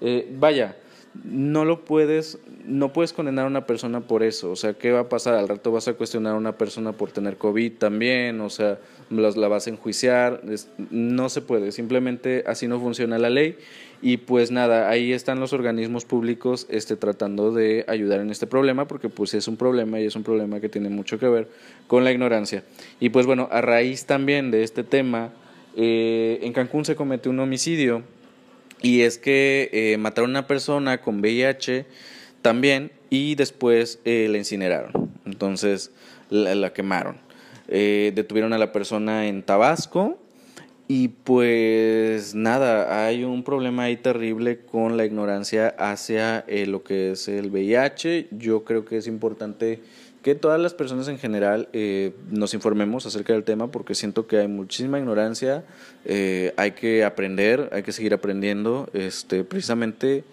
[0.01, 0.77] Eh, vaya,
[1.25, 4.51] no lo puedes, no puedes condenar a una persona por eso.
[4.51, 5.35] O sea, ¿qué va a pasar?
[5.35, 8.79] Al rato vas a cuestionar a una persona por tener COVID también, o sea,
[9.11, 10.43] la vas a enjuiciar.
[10.90, 13.57] no se puede, simplemente así no funciona la ley.
[14.03, 18.87] Y pues nada, ahí están los organismos públicos este, tratando de ayudar en este problema,
[18.87, 21.49] porque pues es un problema y es un problema que tiene mucho que ver
[21.87, 22.65] con la ignorancia.
[22.99, 25.33] Y pues bueno, a raíz también de este tema,
[25.77, 28.03] eh, en Cancún se cometió un homicidio
[28.83, 31.85] y es que eh, mataron a una persona con VIH
[32.43, 35.11] también y después eh, la incineraron.
[35.27, 35.91] Entonces
[36.31, 37.19] la, quemaron.
[37.69, 40.19] Eh, detuvieron a la persona en Tabasco
[40.92, 47.29] y pues nada, hay un problema ahí terrible con la ignorancia hacia lo que es
[47.29, 48.26] el VIH.
[48.33, 49.79] Yo creo que es importante
[50.24, 54.38] que todas las personas en general eh, nos informemos acerca del tema porque siento que
[54.38, 55.62] hay muchísima ignorancia,
[56.07, 60.24] eh, hay que aprender, hay que seguir aprendiendo, este, precisamente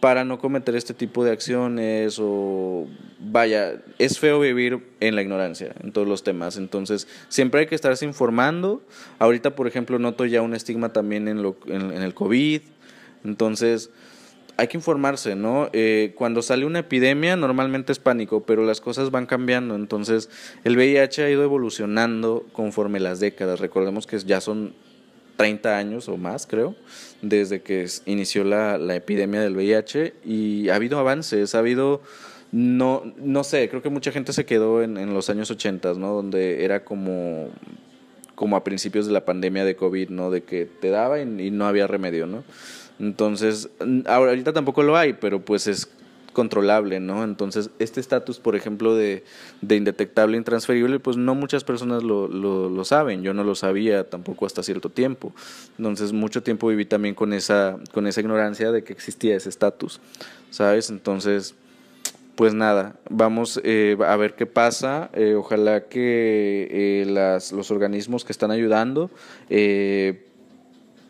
[0.00, 2.86] para no cometer este tipo de acciones o
[3.18, 7.74] vaya, es feo vivir en la ignorancia en todos los temas, entonces siempre hay que
[7.74, 8.82] estarse informando.
[9.18, 12.60] Ahorita, por ejemplo, noto ya un estigma también en, lo, en, el COVID,
[13.24, 13.90] entonces
[14.56, 15.68] hay que informarse, ¿no?
[15.72, 20.30] Eh, cuando sale una epidemia normalmente es pánico, pero las cosas van cambiando, entonces
[20.64, 23.60] el VIH ha ido evolucionando conforme las décadas.
[23.60, 24.74] Recordemos que ya son
[25.38, 26.74] 30 años o más, creo,
[27.22, 32.02] desde que inició la, la epidemia del VIH y ha habido avances, ha habido
[32.50, 36.14] no, no sé, creo que mucha gente se quedó en, en los años 80, ¿no?
[36.14, 37.50] Donde era como,
[38.34, 40.30] como a principios de la pandemia de COVID, ¿no?
[40.30, 42.44] De que te daba y, no había remedio, ¿no?
[42.98, 43.68] Entonces,
[44.06, 45.88] ahorita tampoco lo hay, pero pues es
[46.38, 47.24] controlable, ¿no?
[47.24, 49.24] Entonces, este estatus, por ejemplo, de,
[49.60, 53.24] de indetectable, intransferible, pues no muchas personas lo, saben.
[53.24, 55.32] Yo no lo sabía tampoco hasta cierto tiempo.
[55.78, 60.00] Entonces, mucho tiempo viví también con esa, con esa ignorancia de que existía ese estatus,
[60.50, 60.90] ¿sabes?
[60.90, 61.56] Entonces,
[62.36, 65.10] pues nada, vamos eh, a ver qué pasa.
[65.14, 67.04] Eh, ojalá que eh,
[67.52, 69.10] los organismos que están ayudando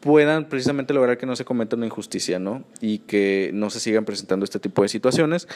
[0.01, 2.65] puedan precisamente lograr que no se cometa una injusticia, ¿no?
[2.81, 5.49] Y que no se sigan presentando este tipo de situaciones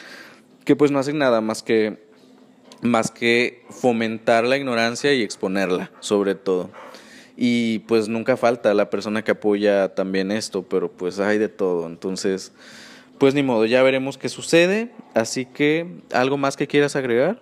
[0.65, 1.97] que pues no hacen nada más que
[2.81, 6.69] más que fomentar la ignorancia y exponerla, sobre todo.
[7.37, 11.87] Y pues nunca falta la persona que apoya también esto, pero pues hay de todo.
[11.87, 12.51] Entonces,
[13.17, 14.91] pues ni modo, ya veremos qué sucede.
[15.13, 17.41] Así que, ¿algo más que quieras agregar?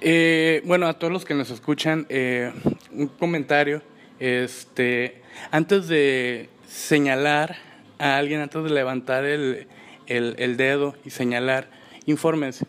[0.00, 2.52] Eh, bueno, a todos los que nos escuchan, eh,
[2.92, 3.82] un comentario.
[4.18, 7.56] Este, antes de señalar
[7.98, 9.66] a alguien, antes de levantar el,
[10.06, 11.68] el, dedo y señalar,
[12.06, 12.66] infórmense.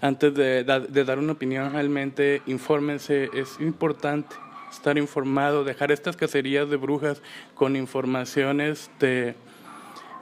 [0.00, 3.30] Antes de, dar una opinión realmente, infórmense.
[3.32, 4.36] Es importante
[4.70, 7.22] estar informado, dejar estas cacerías de brujas
[7.54, 9.34] con informaciones de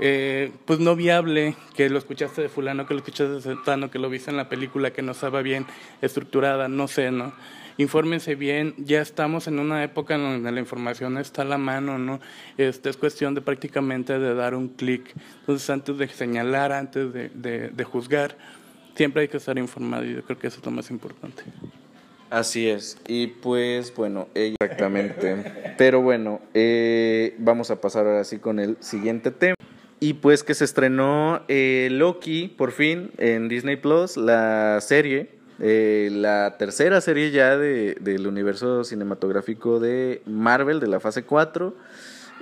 [0.00, 3.98] eh, pues no viable, que lo escuchaste de fulano, que lo escuchaste de Santano, que
[3.98, 5.66] lo viste en la película, que no estaba bien
[6.03, 7.33] estructurada, no sé, ¿no?
[7.77, 11.99] Infórmense bien, ya estamos en una época en donde la información está a la mano,
[11.99, 12.21] ¿no?
[12.57, 15.13] Este, es cuestión de prácticamente de dar un clic.
[15.41, 17.31] Entonces, antes de señalar, antes de,
[17.71, 18.37] de, juzgar,
[18.95, 21.43] siempre hay que estar informado y yo creo que eso es lo más importante.
[22.31, 25.75] Así es, y pues bueno, exactamente.
[25.77, 29.55] Pero bueno, eh, vamos a pasar ahora sí con el siguiente tema.
[30.01, 36.09] Y pues que se estrenó eh, Loki, por fin, en Disney Plus, la serie, eh,
[36.12, 41.75] la tercera serie ya de, del universo cinematográfico de Marvel, de la fase 4.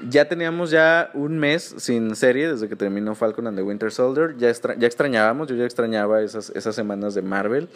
[0.09, 4.37] Ya teníamos ya un mes sin serie desde que terminó Falcon and the Winter Soldier.
[4.39, 7.69] Ya, ya extrañábamos, yo ya extrañaba esas, esas semanas de Marvel.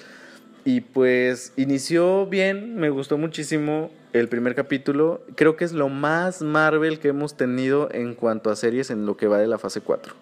[0.65, 5.23] Y pues inició bien, me gustó muchísimo el primer capítulo.
[5.37, 9.17] Creo que es lo más Marvel que hemos tenido en cuanto a series en lo
[9.17, 10.15] que va de la fase 4.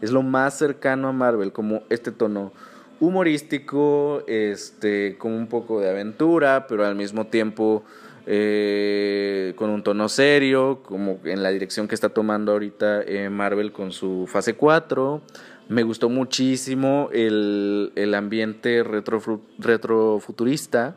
[0.00, 2.52] Es lo más cercano a Marvel, como este tono
[3.00, 7.84] humorístico, este, con un poco de aventura, pero al mismo tiempo
[8.26, 13.72] eh, con un tono serio, como en la dirección que está tomando ahorita eh, Marvel
[13.72, 15.22] con su fase 4.
[15.68, 20.96] Me gustó muchísimo el, el ambiente retro, retrofuturista,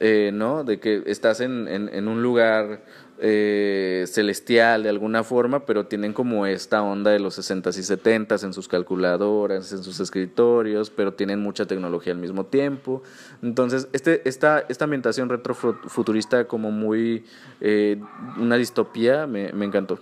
[0.00, 0.64] eh, ¿no?
[0.64, 2.82] De que estás en, en, en un lugar
[3.22, 8.44] eh, celestial de alguna forma, pero tienen como esta onda de los 60s y 70s
[8.44, 13.02] en sus calculadoras, en sus escritorios, pero tienen mucha tecnología al mismo tiempo.
[13.42, 17.24] Entonces, este, esta, esta ambientación retrofuturista como muy...
[17.60, 18.00] Eh,
[18.38, 19.98] una distopía me, me encantó.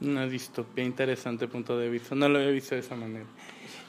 [0.00, 2.14] Una distopía interesante punto de vista.
[2.14, 3.26] No lo había visto de esa manera.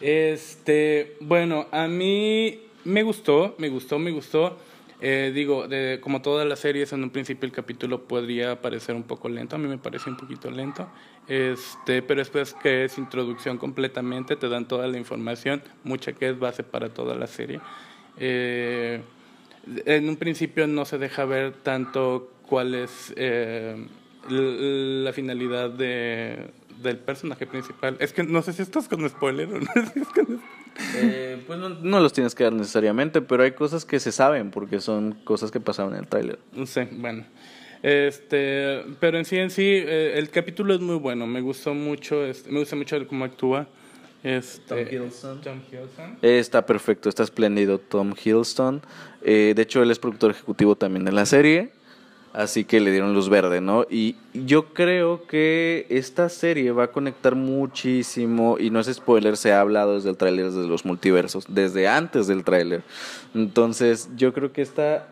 [0.01, 4.57] Este, bueno, a mí me gustó, me gustó, me gustó.
[5.01, 9.03] Eh, digo, de, como todas las series, en un principio el capítulo podría parecer un
[9.03, 9.55] poco lento.
[9.55, 10.89] A mí me pareció un poquito lento.
[11.27, 16.39] Este, pero después que es introducción completamente, te dan toda la información, mucha que es
[16.39, 17.61] base para toda la serie.
[18.17, 19.01] Eh,
[19.85, 23.87] en un principio no se deja ver tanto cuál es eh,
[24.27, 27.95] la finalidad de, del personaje principal.
[27.99, 29.67] Es que no sé si estás con spoiler o no.
[29.93, 30.41] Si es con...
[30.95, 34.51] eh, pues no, no, los tienes que dar necesariamente, pero hay cosas que se saben
[34.51, 36.39] porque son cosas que pasaron en el tráiler.
[36.53, 37.25] No sé, bueno.
[37.81, 41.27] Este, pero en sí, en sí, eh, el capítulo es muy bueno.
[41.27, 43.67] Me gustó mucho, este, me gusta mucho cómo actúa.
[44.23, 45.41] Este, Tom Hiddleston.
[45.41, 46.17] Tom Hiddleston.
[46.21, 48.81] Está perfecto, está espléndido Tom Hiddleston.
[49.21, 51.71] Eh, de hecho, él es productor ejecutivo también de la serie.
[52.31, 53.87] Así que le dieron luz verde, ¿no?
[53.89, 59.51] Y yo creo que esta serie va a conectar muchísimo, y no es spoiler, se
[59.51, 62.83] ha hablado desde el tráiler, desde los multiversos, desde antes del tráiler.
[63.33, 65.07] Entonces, yo creo que esta,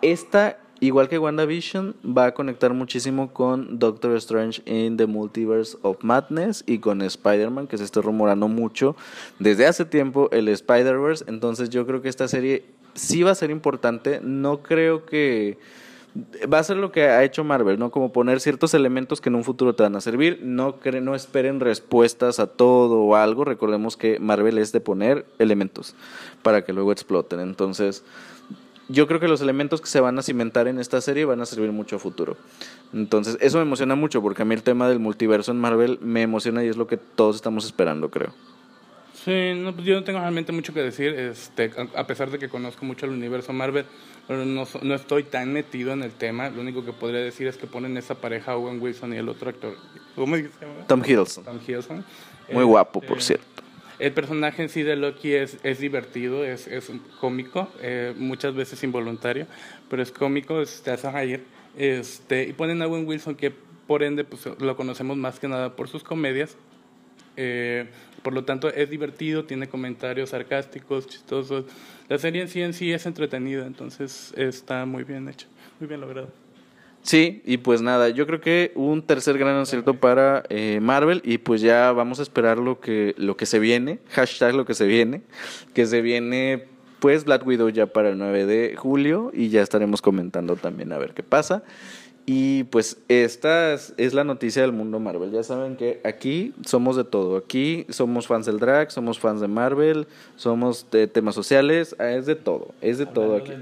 [0.00, 5.96] esta, igual que WandaVision, va a conectar muchísimo con Doctor Strange in the Multiverse of
[6.02, 8.94] Madness y con Spider-Man, que se está rumorando mucho
[9.40, 11.24] desde hace tiempo el Spider-Verse.
[11.26, 14.20] Entonces, yo creo que esta serie sí va a ser importante.
[14.22, 15.58] No creo que
[16.52, 17.90] va a ser lo que ha hecho Marvel, ¿no?
[17.90, 20.40] Como poner ciertos elementos que en un futuro te van a servir.
[20.42, 23.44] No, cre no esperen respuestas a todo o algo.
[23.44, 25.94] Recordemos que Marvel es de poner elementos
[26.42, 27.40] para que luego exploten.
[27.40, 28.04] Entonces,
[28.88, 31.46] yo creo que los elementos que se van a cimentar en esta serie van a
[31.46, 32.36] servir mucho a futuro.
[32.92, 36.22] Entonces, eso me emociona mucho porque a mí el tema del multiverso en Marvel me
[36.22, 38.32] emociona y es lo que todos estamos esperando, creo.
[39.28, 42.48] Sí, no, pues yo no tengo realmente mucho que decir, este, a pesar de que
[42.48, 43.84] conozco mucho el universo Marvel,
[44.26, 46.48] pero no, no estoy tan metido en el tema.
[46.48, 49.50] Lo único que podría decir es que ponen esa pareja Owen Wilson y el otro
[49.50, 49.76] actor.
[50.14, 50.86] ¿Cómo se llama?
[50.86, 51.44] Tom Hiddleston.
[51.44, 52.04] Tom Hiddleston.
[52.50, 53.44] Muy guapo, por cierto.
[53.98, 58.82] El personaje en sí de Loki es, es divertido, es, es cómico, eh, muchas veces
[58.82, 59.46] involuntario,
[59.90, 61.44] pero es cómico, te hace reír.
[61.76, 63.52] Este, y ponen a Owen Wilson, que
[63.86, 66.56] por ende pues, lo conocemos más que nada por sus comedias.
[67.40, 67.86] Eh,
[68.22, 71.66] por lo tanto, es divertido, tiene comentarios sarcásticos, chistosos.
[72.08, 75.46] La serie en sí en sí es entretenida, entonces está muy bien hecha,
[75.78, 76.28] muy bien logrado.
[77.02, 81.38] Sí, y pues nada, yo creo que un tercer gran acierto para eh, Marvel y
[81.38, 84.86] pues ya vamos a esperar lo que, lo que se viene, hashtag lo que se
[84.86, 85.22] viene,
[85.74, 86.64] que se viene
[86.98, 90.98] pues Black Widow ya para el 9 de julio y ya estaremos comentando también a
[90.98, 91.62] ver qué pasa.
[92.30, 95.32] Y pues esta es la noticia del mundo Marvel.
[95.32, 97.38] Ya saben que aquí somos de todo.
[97.38, 100.06] Aquí somos fans del drag, somos fans de Marvel,
[100.36, 103.52] somos de temas sociales, ah, es de todo, es de todo aquí.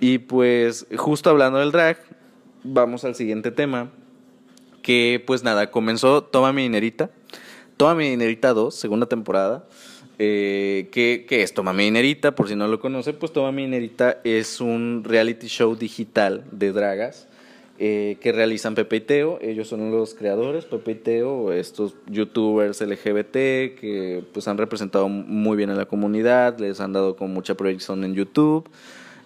[0.00, 1.96] Y pues justo hablando del drag,
[2.62, 3.90] vamos al siguiente tema,
[4.82, 7.08] que pues nada, comenzó Toma mi dinerita,
[7.78, 9.64] Toma mi dinerita 2, segunda temporada.
[10.18, 12.34] Eh, ¿qué, es Toma mi dinerita?
[12.34, 16.72] Por si no lo conoce, pues Toma mi dinerita es un reality show digital de
[16.72, 17.29] dragas
[17.82, 19.38] eh, que realizan Pepe y Teo.
[19.40, 25.56] Ellos son los creadores, Pepe y Teo, estos youtubers LGBT que pues han representado muy
[25.56, 28.68] bien a la comunidad, les han dado con mucha proyección en YouTube.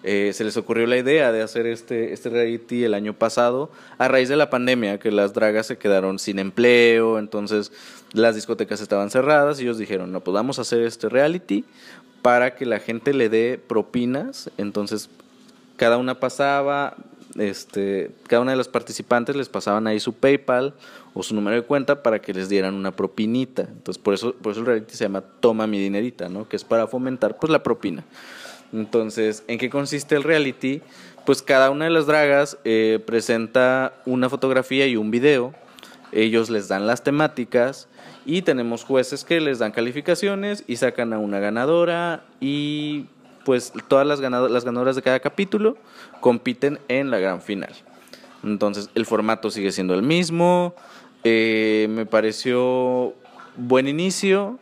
[0.03, 4.07] Eh, se les ocurrió la idea de hacer este, este reality el año pasado a
[4.07, 7.73] raíz de la pandemia, que las dragas se quedaron sin empleo, entonces
[8.13, 11.65] las discotecas estaban cerradas y ellos dijeron, no, pues hacer este reality
[12.21, 15.09] para que la gente le dé propinas, entonces
[15.75, 16.95] cada una pasaba,
[17.37, 20.73] este, cada una de los participantes les pasaban ahí su PayPal
[21.13, 23.63] o su número de cuenta para que les dieran una propinita.
[23.63, 26.47] Entonces, por eso, por eso el reality se llama Toma mi dinerita, ¿no?
[26.47, 28.03] Que es para fomentar pues la propina.
[28.73, 30.81] Entonces, ¿en qué consiste el reality?
[31.25, 35.53] Pues cada una de las dragas eh, presenta una fotografía y un video.
[36.11, 37.87] Ellos les dan las temáticas
[38.25, 43.07] y tenemos jueces que les dan calificaciones y sacan a una ganadora y
[43.43, 45.77] pues todas las, las ganadoras de cada capítulo
[46.25, 47.69] compiten en la gran final.
[48.43, 50.73] Entonces el formato sigue siendo el mismo.
[51.23, 53.13] Eh, me pareció
[53.55, 54.57] buen inicio,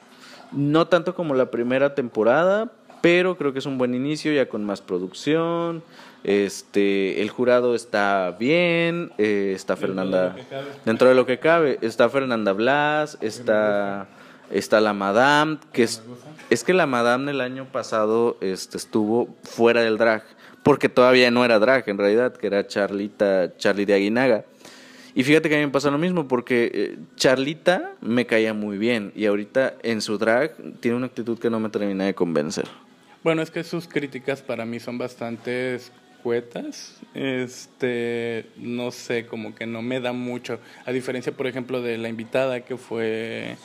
[0.51, 2.69] no tanto como la primera temporada,
[3.01, 5.83] pero creo que es un buen inicio ya con más producción.
[6.25, 10.35] Este, el jurado está bien, eh, está Fernanda
[10.83, 14.09] dentro de lo que cabe, está Fernanda Blas, está
[14.51, 16.03] está la Madame, que es,
[16.49, 20.23] es que la Madame el año pasado este, estuvo fuera del drag,
[20.63, 24.45] porque todavía no era drag en realidad, que era Charlita, Charlie de Aguinaga.
[25.15, 28.77] Y fíjate que a mí me pasa lo mismo, porque eh, Charlita me caía muy
[28.77, 32.65] bien y ahorita en su drag tiene una actitud que no me termina de convencer.
[33.23, 36.99] Bueno, es que sus críticas para mí son bastante escuetas.
[37.13, 40.59] Este, no sé, como que no me da mucho.
[40.85, 43.55] A diferencia, por ejemplo, de la invitada que fue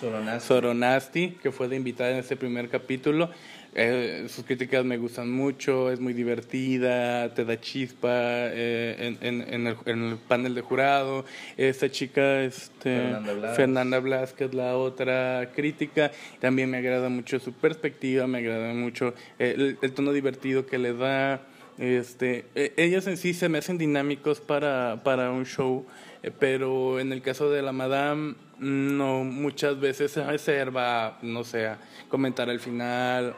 [0.40, 3.30] Soronasti, que fue de invitada en este primer capítulo.
[3.74, 10.16] Eh, sus críticas me gustan mucho, es muy divertida, te da chispa eh, en, el,
[10.26, 11.24] panel de jurado.
[11.56, 13.14] Esta chica, este,
[13.54, 14.32] Fernanda Blas.
[14.32, 16.10] que es la otra crítica,
[16.40, 21.42] también me agrada mucho su perspectiva, me agrada mucho el, tono divertido que le da.
[21.78, 22.46] Este,
[22.76, 25.86] ellas en sí se me hacen dinámicos para, para un show,
[26.24, 31.70] eh, pero en el caso de la Madame no, muchas veces se reserva, no sé,
[32.08, 33.34] comentar al final,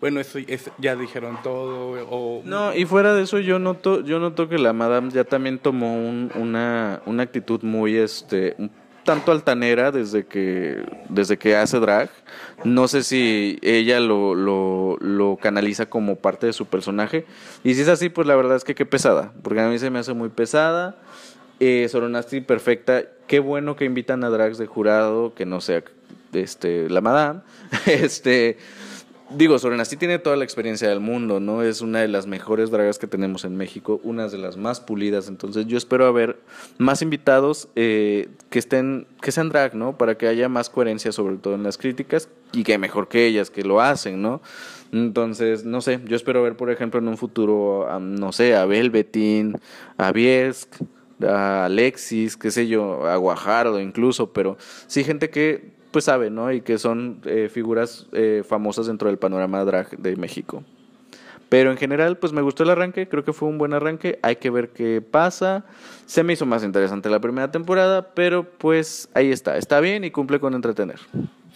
[0.00, 0.38] bueno, eso
[0.78, 2.06] ya dijeron todo.
[2.10, 5.58] O, no, y fuera de eso yo noto, yo noto que la Madame ya también
[5.58, 8.70] tomó una, una actitud muy, este, un
[9.04, 12.10] tanto altanera desde que, desde que hace drag.
[12.64, 17.24] No sé si ella lo, lo, lo canaliza como parte de su personaje.
[17.64, 19.88] Y si es así, pues la verdad es que qué pesada, porque a mí se
[19.88, 20.96] me hace muy pesada
[21.60, 23.04] eh, Soronasti perfecta.
[23.28, 25.84] Qué bueno que invitan a drags de jurado, que no sea
[26.32, 27.42] este, la madame.
[27.86, 28.56] este,
[29.28, 31.62] digo, Soronasti tiene toda la experiencia del mundo, ¿no?
[31.62, 35.28] Es una de las mejores dragas que tenemos en México, una de las más pulidas.
[35.28, 36.38] Entonces, yo espero haber
[36.78, 39.98] más invitados eh, que estén, que sean drag, ¿no?
[39.98, 43.50] Para que haya más coherencia, sobre todo en las críticas, y que mejor que ellas,
[43.50, 44.40] que lo hacen, ¿no?
[44.90, 49.60] Entonces, no sé, yo espero ver, por ejemplo, en un futuro, no sé, a Belvetín,
[49.98, 50.76] a Biesk
[51.26, 54.56] a Alexis, qué sé yo, a Guajardo incluso, pero
[54.86, 56.52] sí gente que pues sabe, ¿no?
[56.52, 60.62] Y que son eh, figuras eh, famosas dentro del panorama drag de México.
[61.48, 64.36] Pero en general, pues me gustó el arranque, creo que fue un buen arranque, hay
[64.36, 65.64] que ver qué pasa.
[66.04, 70.10] Se me hizo más interesante la primera temporada, pero pues ahí está, está bien y
[70.10, 71.00] cumple con entretener.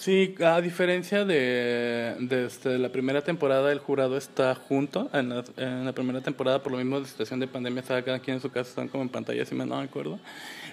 [0.02, 5.08] Sí, a diferencia de, de, este, la primera temporada, el jurado está junto.
[5.12, 8.40] En la, primera temporada, por lo mismo de situación de pandemia, estaba cada quien en
[8.40, 10.18] su casa, están como en pantalla, si me no me acuerdo.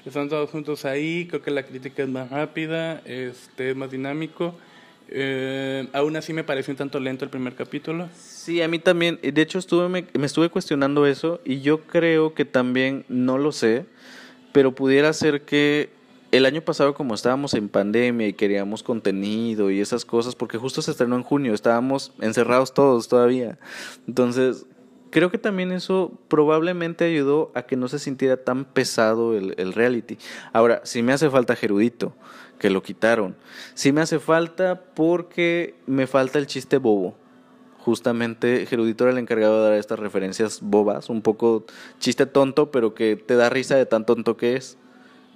[0.04, 4.56] Están todos juntos ahí, creo que la crítica es más rápida, este, es más dinámico.
[5.10, 8.10] Eh, aún así me pareció un tanto lento el primer capítulo.
[8.18, 9.20] Sí, a mí también.
[9.22, 13.86] De hecho, estuve, me estuve cuestionando eso y yo creo que también, no lo sé,
[14.54, 15.99] pero pudiera ser que
[16.32, 20.82] el año pasado como estábamos en pandemia y queríamos contenido y esas cosas, porque justo
[20.82, 23.58] se estrenó en junio, estábamos encerrados todos todavía.
[24.08, 24.66] Entonces,
[25.10, 30.18] creo que también eso probablemente ayudó a que no se sintiera tan pesado el, reality.
[30.54, 32.14] Ahora, si me hace falta Gerudito,
[32.60, 33.36] que lo quitaron.
[33.74, 37.16] Sí me hace falta porque me falta el chiste bobo.
[37.80, 41.66] Justamente Gerudito era el encargado de dar estas referencias bobas, un poco
[42.00, 44.78] chiste tonto, pero que te da risa de tan tonto que es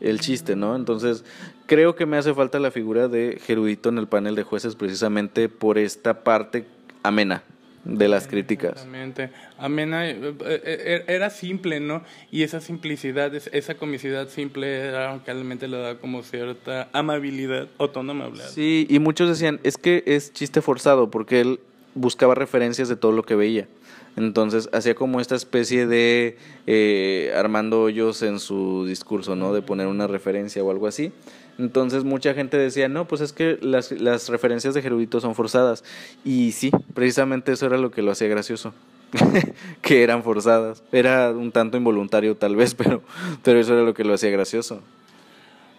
[0.04, 0.76] el chiste, ¿no?
[0.76, 1.24] Entonces,
[1.66, 5.50] creo que me hace falta la figura de Gerudito en el panel de jueces precisamente
[5.50, 6.66] por esta parte
[7.02, 7.44] amena
[7.84, 8.72] de las críticas.
[8.72, 9.32] Exactamente.
[9.58, 12.04] Amena eh, eh, era simple, ¿no?
[12.32, 18.12] Y esa simplicidad, esa comicidad simple era realmente le da como cierta amabilidad o tono
[18.12, 18.44] amable.
[18.44, 21.60] Sí, y muchos decían, es que es chiste forzado porque él
[21.96, 23.68] buscaba referencias de todo lo que veía.
[24.16, 26.38] Entonces hacía como esta especie de
[26.68, 29.54] eh, Armando Hoyos en su discurso, ¿no?
[29.54, 31.12] De poner una referencia o algo así.
[31.58, 35.84] Entonces mucha gente decía, no, pues es que las, las referencias de Gerudito son forzadas.
[36.24, 38.74] Y sí, precisamente eso era lo que lo hacía gracioso.
[39.82, 40.84] que eran forzadas.
[40.92, 43.02] Era un tanto involuntario tal vez, pero,
[43.44, 44.82] pero eso era lo que lo hacía gracioso.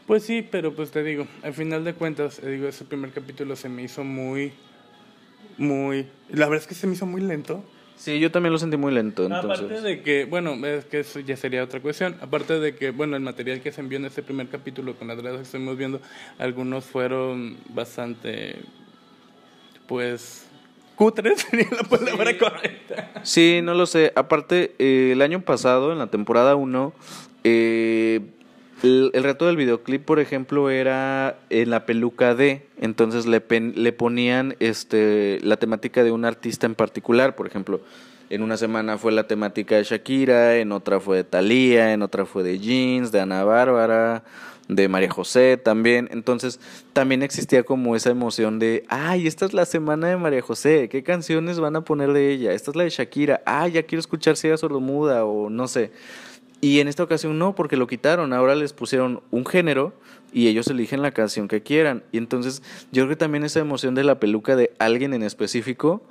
[0.06, 3.70] Pues sí, pero pues te digo, al final de cuentas, digo, ese primer capítulo se
[3.70, 4.52] me hizo muy,
[5.59, 6.07] muy...
[6.30, 7.64] La verdad es que se me hizo muy lento.
[7.96, 9.24] Sí, yo también lo sentí muy lento.
[9.24, 9.64] Entonces.
[9.64, 12.16] Aparte de que, bueno, es que eso ya sería otra cuestión.
[12.20, 15.16] Aparte de que, bueno, el material que se envió en este primer capítulo con las
[15.18, 16.00] que estuvimos viendo,
[16.38, 18.57] algunos fueron bastante,
[19.86, 20.46] pues,
[20.96, 22.36] cutres, sería la palabra sí.
[22.36, 23.11] correcta.
[23.22, 24.12] Sí, no lo sé.
[24.16, 26.92] Aparte, eh, el año pasado, en la temporada 1,
[27.44, 28.20] eh,
[28.82, 33.92] el, reto del videoclip, por ejemplo, era en la peluca de, entonces le, pen, le
[33.92, 37.80] ponían este, la temática de un artista en particular, por ejemplo,
[38.30, 42.24] en una semana fue la temática de Shakira, en otra fue de Thalía, en otra
[42.24, 44.24] fue de Jeans, de Ana Bárbara,
[44.68, 46.08] de María José también.
[46.10, 46.58] Entonces
[46.92, 51.02] también existía como esa emoción de, ay, esta es la semana de María José, ¿qué
[51.02, 52.52] canciones van a poner de ella?
[52.52, 55.90] Esta es la de Shakira, ay, ya quiero escuchar si ella sordomuda o no sé.
[56.64, 58.32] Y en esta ocasión no, porque lo quitaron.
[58.32, 59.92] Ahora les pusieron un género
[60.32, 62.04] y ellos eligen la canción que quieran.
[62.10, 66.02] Y entonces yo creo que también esa emoción de la peluca de alguien en específico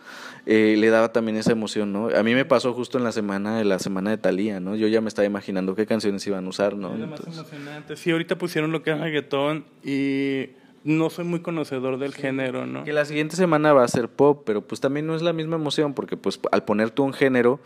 [0.46, 2.10] eh, le daba también esa emoción, ¿no?
[2.16, 4.76] A mí me pasó justo en la semana de la semana de Talía, ¿no?
[4.76, 6.94] Yo ya me estaba imaginando qué canciones iban a usar, ¿no?
[6.94, 7.98] Era más emocionante.
[7.98, 10.50] Sí, ahorita pusieron lo que es reggaetón y
[10.84, 12.22] no soy muy conocedor del sí.
[12.22, 12.84] género, ¿no?
[12.84, 15.56] Que la siguiente semana va a ser pop, pero pues también no es la misma
[15.56, 17.60] emoción porque pues al poner tú un género,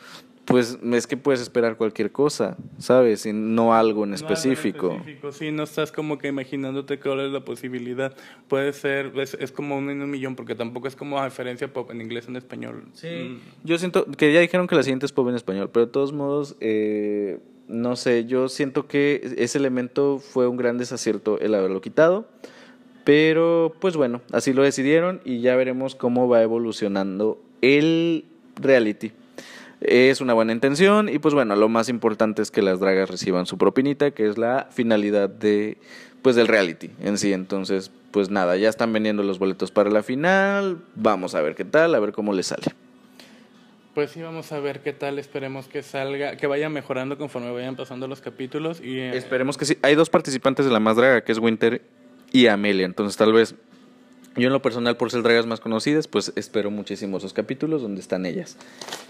[0.48, 3.26] pues es que puedes esperar cualquier cosa, ¿sabes?
[3.26, 4.88] Y no algo en específico.
[4.88, 5.32] No algo en específico.
[5.34, 8.16] Sí, no estás como que imaginándote cuál es la posibilidad.
[8.48, 11.92] Puede ser, es, es como uno en un millón, porque tampoco es como referencia pop
[11.92, 12.86] en inglés en español.
[12.94, 13.08] Sí.
[13.08, 13.68] Mm.
[13.68, 16.14] Yo siento que ya dijeron que la siguiente es pop en español, pero de todos
[16.14, 21.82] modos, eh, no sé, yo siento que ese elemento fue un gran desacierto el haberlo
[21.82, 22.26] quitado.
[23.04, 28.26] Pero, pues bueno, así lo decidieron y ya veremos cómo va evolucionando el
[28.56, 29.12] reality.
[29.82, 33.46] Es una buena intención y pues bueno, lo más importante es que las dragas reciban
[33.46, 35.78] su propinita, que es la finalidad de
[36.22, 37.32] pues del reality en sí.
[37.32, 40.80] Entonces, pues nada, ya están vendiendo los boletos para la final.
[40.96, 42.66] Vamos a ver qué tal, a ver cómo le sale.
[43.94, 45.20] Pues sí, vamos a ver qué tal.
[45.20, 48.80] Esperemos que salga, que vaya mejorando conforme vayan pasando los capítulos.
[48.80, 49.78] y eh, Esperemos que sí.
[49.82, 51.82] Hay dos participantes de la más draga, que es Winter
[52.32, 52.86] y Amelia.
[52.86, 53.56] Entonces, tal vez
[54.38, 58.02] yo en lo personal, por ser dragas más conocidas, pues espero muchísimo esos capítulos donde
[58.02, 58.58] están ellas.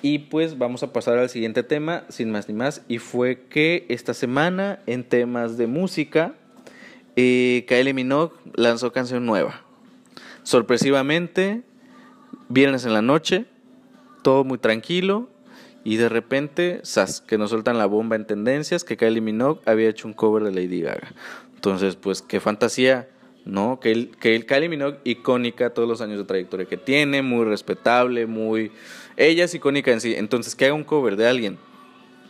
[0.01, 3.85] Y pues vamos a pasar al siguiente tema, sin más ni más, y fue que
[3.89, 6.33] esta semana en temas de música,
[7.15, 9.63] eh, Kylie Minogue lanzó canción nueva.
[10.43, 11.63] Sorpresivamente,
[12.47, 13.45] viernes en la noche,
[14.21, 15.29] todo muy tranquilo,
[15.83, 19.89] y de repente, sas, que nos sueltan la bomba en tendencias, que Kylie Minogue había
[19.89, 21.13] hecho un cover de Lady Gaga.
[21.55, 23.09] Entonces, pues qué fantasía
[23.47, 23.79] ¿no?
[23.79, 28.27] Que el, que Kylie Minogue, icónica todos los años de trayectoria que tiene, muy respetable,
[28.27, 28.71] muy...
[29.15, 31.57] Ella es icónica en sí, entonces que haga un cover de alguien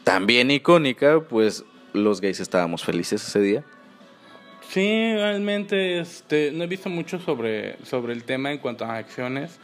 [0.07, 3.65] también icónica, pues los gays estábamos felices ese día.
[4.69, 9.59] Sí, realmente este, no he visto mucho sobre, sobre el tema en cuanto a acciones.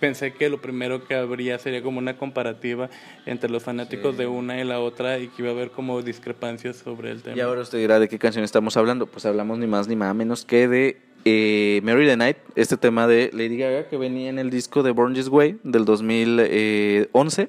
[0.00, 2.90] Pensé que lo primero que habría sería como una comparativa
[3.24, 4.18] entre los fanáticos sí.
[4.18, 7.36] de una y la otra y que iba a haber como discrepancias sobre el tema.
[7.36, 9.06] Y ahora usted dirá de qué canción estamos hablando.
[9.06, 13.06] Pues hablamos ni más ni más menos que de eh, Mary the Night, este tema
[13.06, 17.48] de Lady Gaga que venía en el disco de Born This Way del 2011.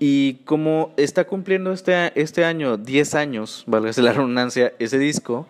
[0.00, 5.48] Y como está cumpliendo este, este año 10 años, valga la redundancia, ese disco,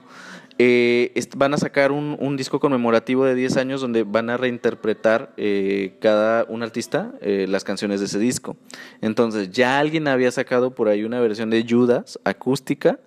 [0.61, 5.95] eh, van a sacar un, disco conmemorativo de 10 años donde van a reinterpretar eh,
[6.01, 8.57] cada un artista eh, las canciones de ese disco.
[9.01, 12.99] Entonces ya alguien había sacado por ahí una versión de Judas acústica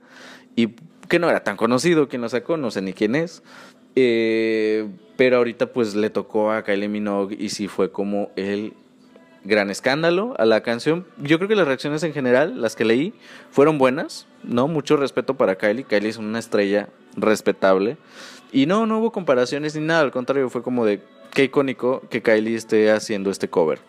[0.56, 0.76] y
[1.10, 3.44] que no era tan conocido, quien lo sacó, no sé ni quién es.
[3.94, 8.74] pero ahorita pues le tocó a Kylie Minogue y sí fue como el
[9.44, 11.06] gran escándalo a la canción.
[11.18, 13.14] Yo creo que las reacciones en general, las que leí,
[13.50, 14.68] fueron buenas, ¿no?
[14.68, 15.84] Mucho respeto para Kylie.
[15.84, 17.98] Kylie es una estrella respetable.
[18.52, 21.02] Y no, no hubo comparaciones ni nada, al contrario, fue como de
[21.34, 23.80] qué icónico que Kylie esté haciendo este cover.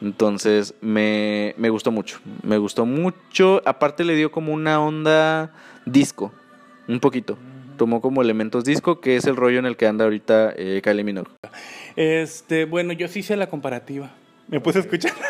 [0.00, 3.62] Entonces me, me gustó mucho, me gustó mucho.
[3.64, 5.52] Aparte le dio como una onda
[5.84, 6.32] disco,
[6.88, 7.36] un poquito.
[7.76, 11.04] Tomó como elementos disco, que es el rollo en el que anda ahorita eh, Kylie
[11.04, 11.30] Minogue.
[11.96, 14.12] Este, bueno, yo sí hice la comparativa
[14.52, 15.12] me puse a escuchar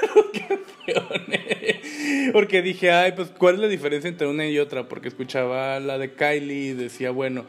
[2.32, 4.88] Porque dije, ay, pues, ¿cuál es la diferencia entre una y otra?
[4.88, 7.44] Porque escuchaba la de Kylie y decía, bueno,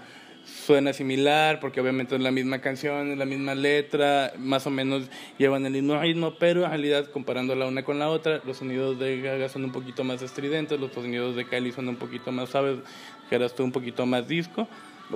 [0.45, 5.09] suena similar, porque obviamente es la misma canción, es la misma letra, más o menos
[5.37, 8.99] llevan el mismo ritmo, pero en realidad, comparando la una con la otra, los sonidos
[8.99, 12.49] de Gaga son un poquito más estridentes, los sonidos de Kylie son un poquito más,
[12.49, 12.77] ¿sabes?
[13.31, 14.67] eras tú un poquito más disco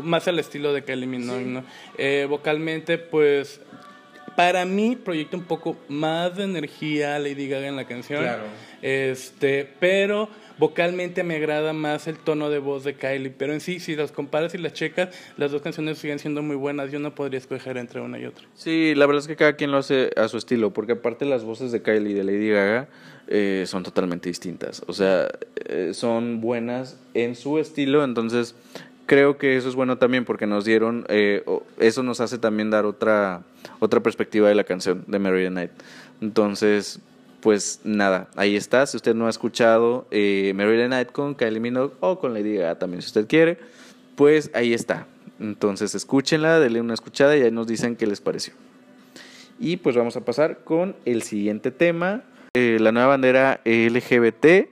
[0.01, 1.63] más al estilo de Kylie Minogue, ¿no?
[1.97, 3.61] Eh, vocalmente, pues
[4.37, 8.21] para mí proyecta un poco más de energía Lady Gaga en la canción.
[8.21, 8.43] Claro.
[8.83, 10.29] Este, pero
[10.59, 14.11] vocalmente me agrada más el tono de voz de Kylie, pero en sí, si las
[14.11, 16.91] comparas y las checas, las dos canciones siguen siendo muy buenas.
[16.91, 18.45] Yo no podría escoger entre una y otra.
[18.53, 21.43] Sí, la verdad es que cada quien lo hace a su estilo, porque aparte las
[21.43, 22.89] voces de Kylie y de Lady Gaga
[23.27, 24.83] eh, son totalmente distintas.
[24.85, 25.29] O sea,
[25.65, 28.53] eh, son buenas en su estilo, entonces
[29.07, 31.43] creo que eso es bueno también porque nos dieron, eh,
[31.79, 33.41] eso nos hace también dar otra,
[33.79, 35.71] otra perspectiva de la canción de Mary the Night.
[36.21, 36.99] Entonces,
[37.41, 38.85] pues nada, ahí está.
[38.85, 42.77] Si usted no ha escuchado eh, the Night con Kylie Minogue o con Lady Gaga
[42.77, 43.57] también, si usted quiere,
[44.15, 45.07] pues ahí está.
[45.39, 48.53] Entonces escúchenla, denle una escuchada y ahí nos dicen qué les pareció.
[49.59, 54.67] Y pues vamos a pasar con el siguiente tema, eh, la nueva bandera LGBT.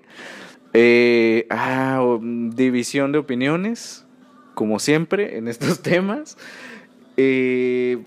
[1.49, 4.04] ah, división de opiniones
[4.55, 6.37] como siempre, en estos temas.
[7.17, 7.99] Eh,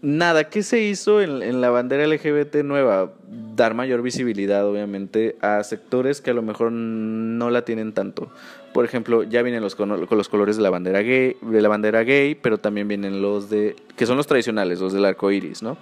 [0.00, 3.12] nada, ¿qué se hizo en, la bandera LGBT nueva?
[3.56, 8.30] Dar mayor visibilidad, obviamente, a sectores que a lo mejor no la tienen tanto.
[8.72, 12.02] Por ejemplo, ya vienen los con, los colores de la bandera gay, de la bandera
[12.02, 15.76] gay, pero también vienen los de que son los tradicionales, los del arco iris, ¿no?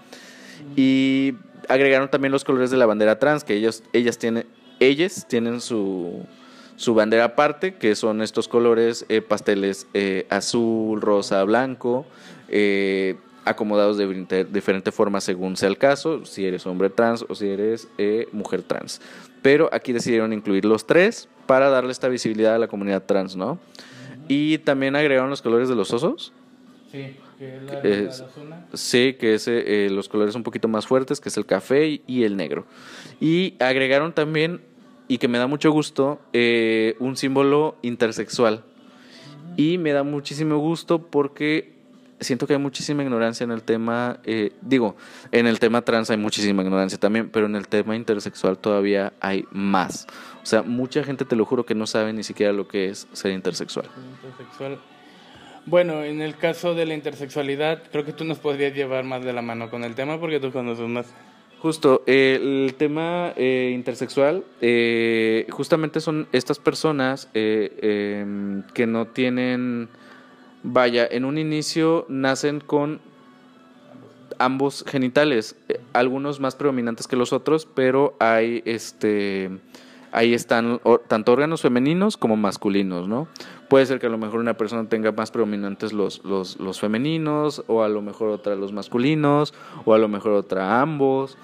[0.76, 1.34] Y
[1.68, 4.46] agregaron también los colores de la bandera trans, que ellos, ellas tienen,
[4.78, 6.26] ellas tienen su
[6.76, 12.06] su bandera aparte, que son estos colores eh, pasteles eh, azul, rosa, blanco,
[12.48, 17.48] eh, acomodados de diferente forma según sea el caso, si eres hombre trans o si
[17.48, 17.88] eres
[18.32, 19.00] mujer trans.
[19.42, 23.58] Pero aquí decidieron incluir los tres para darle esta visibilidad a la comunidad trans, ¿no?
[24.28, 26.32] Y también agregaron los colores de los osos.
[26.92, 28.66] Sí, que es la, zona.
[28.74, 29.50] Sí, que es
[29.90, 32.64] los colores un poquito más fuertes, que es el café y el negro.
[33.20, 34.60] Y agregaron también
[35.12, 38.64] y que me da mucho gusto, eh, un símbolo intersexual.
[39.58, 41.74] Y me da muchísimo gusto porque
[42.18, 44.96] siento que hay muchísima ignorancia en el tema, eh, digo,
[45.30, 49.44] en el tema trans hay muchísima ignorancia también, pero en el tema intersexual todavía hay
[49.50, 50.06] más.
[50.42, 53.06] O sea, mucha gente, te lo juro, que no sabe ni siquiera lo que es
[53.12, 53.90] ser intersexual.
[54.22, 54.78] Intersexual.
[55.66, 59.34] Bueno, en el caso de la intersexualidad, creo que tú nos podrías llevar más de
[59.34, 61.12] la mano con el tema porque tú conoces más.
[61.62, 69.88] Justo, el tema eh, intersexual, eh, justamente son estas personas eh, em, que no tienen,
[70.64, 73.00] vaya, en un inicio nacen con
[74.40, 75.54] ambos genitales,
[75.92, 79.48] algunos más predominantes que los otros, pero hay este
[80.10, 83.28] ahí están tanto órganos femeninos como masculinos, ¿no?
[83.72, 87.64] Puede ser que a lo mejor una persona tenga más predominantes los, los, los femeninos,
[87.68, 89.54] o a lo mejor otra los masculinos,
[89.86, 91.38] o a lo mejor otra ambos.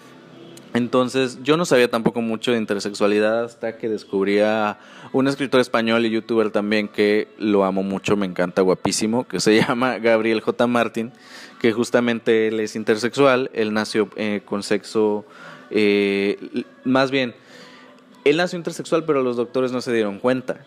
[0.74, 4.78] Entonces, yo no sabía tampoco mucho de intersexualidad hasta que descubrí a
[5.14, 9.56] un escritor español y youtuber también que lo amo mucho, me encanta, guapísimo, que se
[9.66, 10.66] llama Gabriel J.
[10.66, 11.12] Martin,
[11.62, 15.24] que justamente él es intersexual, él nació eh, con sexo,
[15.70, 17.34] eh, más bien,
[18.26, 20.66] él nació intersexual, pero los doctores no se dieron cuenta.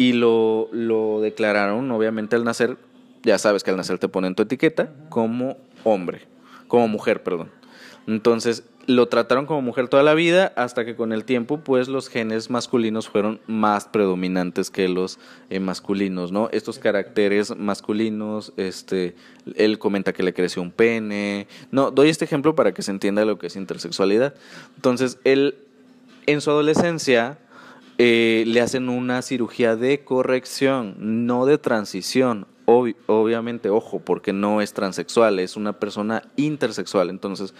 [0.00, 2.78] Y lo, lo declararon, obviamente, al nacer,
[3.22, 6.22] ya sabes que al nacer te ponen tu etiqueta, como hombre,
[6.68, 7.50] como mujer, perdón.
[8.06, 12.08] Entonces, lo trataron como mujer toda la vida hasta que con el tiempo pues los
[12.08, 15.18] genes masculinos fueron más predominantes que los
[15.50, 16.48] eh, masculinos, ¿no?
[16.50, 19.14] Estos caracteres masculinos, este,
[19.54, 23.26] él comenta que le creció un pene, no, doy este ejemplo para que se entienda
[23.26, 24.34] lo que es intersexualidad.
[24.76, 25.56] Entonces, él
[26.24, 27.36] en su adolescencia
[28.02, 30.94] eh, le hacen una cirugía de corrección,
[31.26, 32.46] no de transición.
[32.64, 37.10] obviamente, ojo, porque no es transexual, es una persona intersexual.
[37.10, 37.52] Entonces,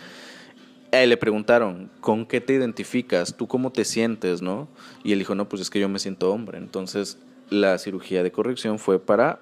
[0.92, 3.36] le preguntaron, ¿con qué te identificas?
[3.36, 4.40] ¿Tú cómo te sientes?
[4.40, 4.66] ¿no?
[5.04, 6.56] Y él dijo, no, pues es que yo me siento hombre.
[6.56, 7.18] Entonces,
[7.50, 9.40] la cirugía de corrección fue para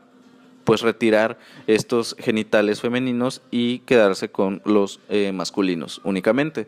[0.65, 1.39] pues retirar
[1.69, 6.67] estos genitales femeninos y quedarse con los eh, masculinos únicamente.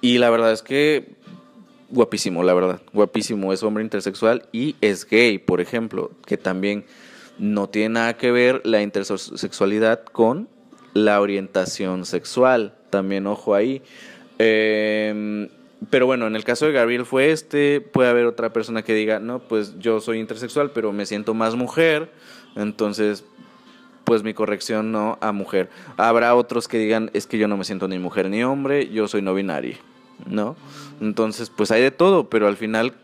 [0.00, 1.14] Y la verdad es que
[1.90, 6.84] guapísimo, la verdad, guapísimo, es hombre intersexual y es gay, por ejemplo, que también
[7.38, 10.48] no tiene nada que ver la intersexualidad con
[10.94, 13.82] la orientación sexual, también ojo ahí.
[14.38, 15.48] Em,
[15.90, 19.20] pero bueno, en el caso de Gabriel fue este, puede haber otra persona que diga,
[19.20, 22.10] no, pues yo soy intersexual, pero me siento más mujer,
[22.56, 23.24] entonces
[24.04, 25.68] pues mi corrección no a mujer.
[25.98, 29.06] Habrá otros que digan, es que yo no me siento ni mujer ni hombre, yo
[29.06, 29.76] soy no binario,
[30.26, 30.56] ¿no?
[31.00, 32.94] Entonces, pues hay de todo, pero al final,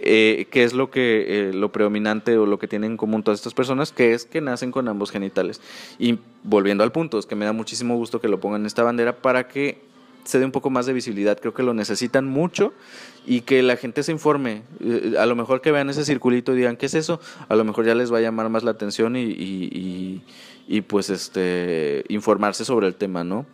[0.00, 3.40] eh, ¿qué es lo que eh, lo predominante o lo que tienen en común todas
[3.40, 3.92] estas personas?
[3.92, 5.60] Que es que nacen con ambos genitales.
[5.98, 8.82] Y volviendo al punto, es que me da muchísimo gusto que lo pongan en esta
[8.82, 9.80] bandera para que
[10.26, 11.38] se dé un poco más de visibilidad.
[11.38, 12.72] Creo que lo necesitan mucho
[13.26, 14.62] y que la gente se informe.
[14.80, 17.20] Eh, a lo mejor que vean ese circulito y digan, ¿qué es eso?
[17.48, 20.22] A lo mejor ya les va a llamar más la atención y, y,
[20.68, 23.46] y, pues este, informarse sobre el tema, ¿no?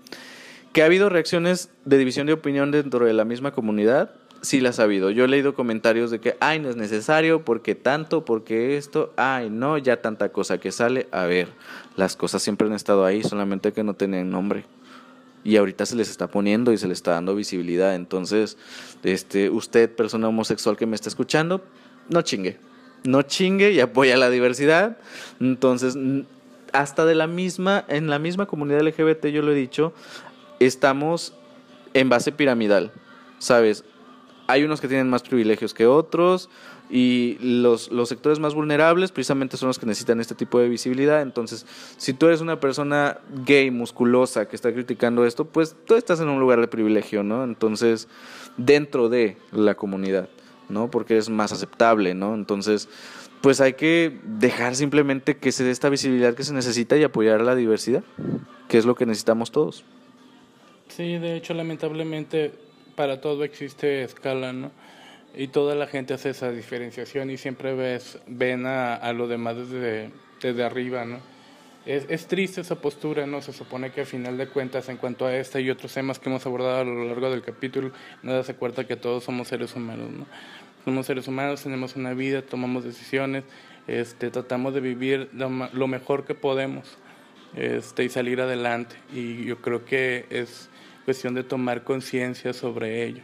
[0.73, 4.81] Que ha habido reacciones de división de opinión dentro de la misma comunidad, sí las
[4.81, 5.11] ha habido.
[5.11, 9.51] Yo he leído comentarios de que, ay, no es necesario, porque tanto, porque esto, ay,
[9.51, 11.09] no, ya tanta cosa que sale.
[11.13, 11.49] A ver,
[11.97, 14.65] las cosas siempre han estado ahí, solamente que no tienen nombre
[15.45, 17.95] y ahorita se les está poniendo y se les está dando visibilidad.
[17.95, 18.57] Entonces,
[19.03, 21.65] este, usted, persona homosexual que me está escuchando,
[22.09, 22.59] no chingue.
[23.05, 24.99] No chingue y apoya la diversidad.
[25.41, 25.97] Entonces,
[26.73, 29.93] hasta de la misma, en la misma comunidad LGBT, yo lo he dicho,
[30.65, 31.35] estamos
[31.95, 32.93] en base piramidal.
[33.39, 33.85] ¿Sabes?
[34.47, 36.49] Hay unos que tienen más privilegios que otros,
[36.93, 41.23] y los, los sectores más vulnerables precisamente son los que necesitan este tipo de visibilidad.
[41.23, 41.65] Entonces,
[41.97, 46.29] si tú eres una persona gay, musculosa, que está criticando esto, pues tú estás en
[46.29, 47.45] un lugar de privilegio, ¿no?
[47.45, 48.09] Entonces,
[48.59, 50.29] dentro de la comunidad,
[50.69, 50.91] ¿no?
[50.91, 52.35] Porque es más aceptable, ¿no?
[52.35, 52.91] Entonces,
[53.41, 57.41] pues hay que dejar simplemente que se dé esta visibilidad que se necesita y apoyar
[57.41, 58.05] la diversidad,
[58.69, 59.83] que es lo que necesitamos todos.
[60.97, 62.53] Sí, de hecho, lamentablemente
[62.97, 64.71] para todo existe escala, ¿no?
[65.35, 69.57] y toda la gente hace esa diferenciación y siempre ves, ven a, a lo demás
[69.57, 71.19] desde, desde arriba, ¿no?
[71.87, 73.41] Es, es, triste esa postura, ¿no?
[73.41, 76.29] Se supone que al final de cuentas, en cuanto a esta y otros temas que
[76.29, 77.91] hemos abordado a lo largo del capítulo,
[78.23, 80.27] nada se cuenta que todos somos seres humanos, ¿no?
[80.85, 83.45] Somos seres humanos, tenemos una vida, tomamos decisiones,
[83.87, 86.99] este, tratamos de vivir lo, lo mejor que podemos
[87.57, 88.97] este, y salir adelante.
[89.13, 90.69] Y yo creo que es
[91.05, 93.23] cuestión de tomar conciencia sobre ello.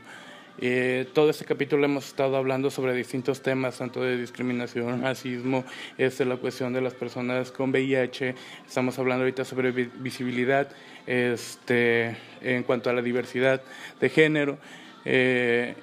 [0.61, 5.65] Eh, todo este capítulo hemos estado hablando sobre distintos temas, tanto de discriminación, racismo,
[5.97, 8.35] este, la cuestión de las personas con VIH,
[8.67, 10.69] estamos hablando ahorita sobre visibilidad
[11.07, 13.63] este, en cuanto a la diversidad
[14.01, 14.59] de género.
[15.05, 15.77] Eh,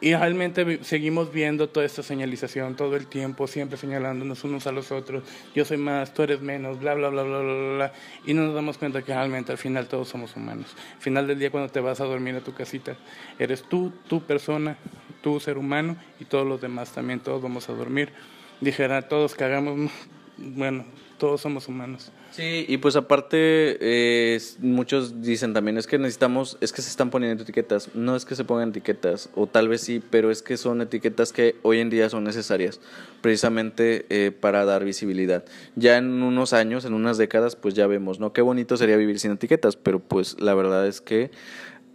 [0.00, 4.92] y realmente seguimos viendo toda esta señalización todo el tiempo, siempre señalándonos unos a los
[4.92, 5.24] otros,
[5.54, 7.92] yo soy más, tú eres menos, bla, bla, bla, bla, bla, bla,
[8.26, 10.74] y no nos damos cuenta que realmente al final todos somos humanos.
[10.96, 12.96] Al final del día cuando te vas a dormir a tu casita,
[13.38, 14.76] eres tú, tu persona,
[15.22, 18.12] tu ser humano y todos los demás también, todos vamos a dormir.
[18.60, 19.90] Dijera, todos que hagamos,
[20.36, 20.84] bueno,
[21.18, 22.12] todos somos humanos.
[22.30, 27.10] Sí, y pues aparte, eh, muchos dicen también, es que necesitamos, es que se están
[27.10, 27.94] poniendo etiquetas.
[27.94, 31.32] No es que se pongan etiquetas, o tal vez sí, pero es que son etiquetas
[31.32, 32.80] que hoy en día son necesarias,
[33.20, 35.44] precisamente eh, para dar visibilidad.
[35.74, 38.32] Ya en unos años, en unas décadas, pues ya vemos, ¿no?
[38.32, 41.30] Qué bonito sería vivir sin etiquetas, pero pues la verdad es que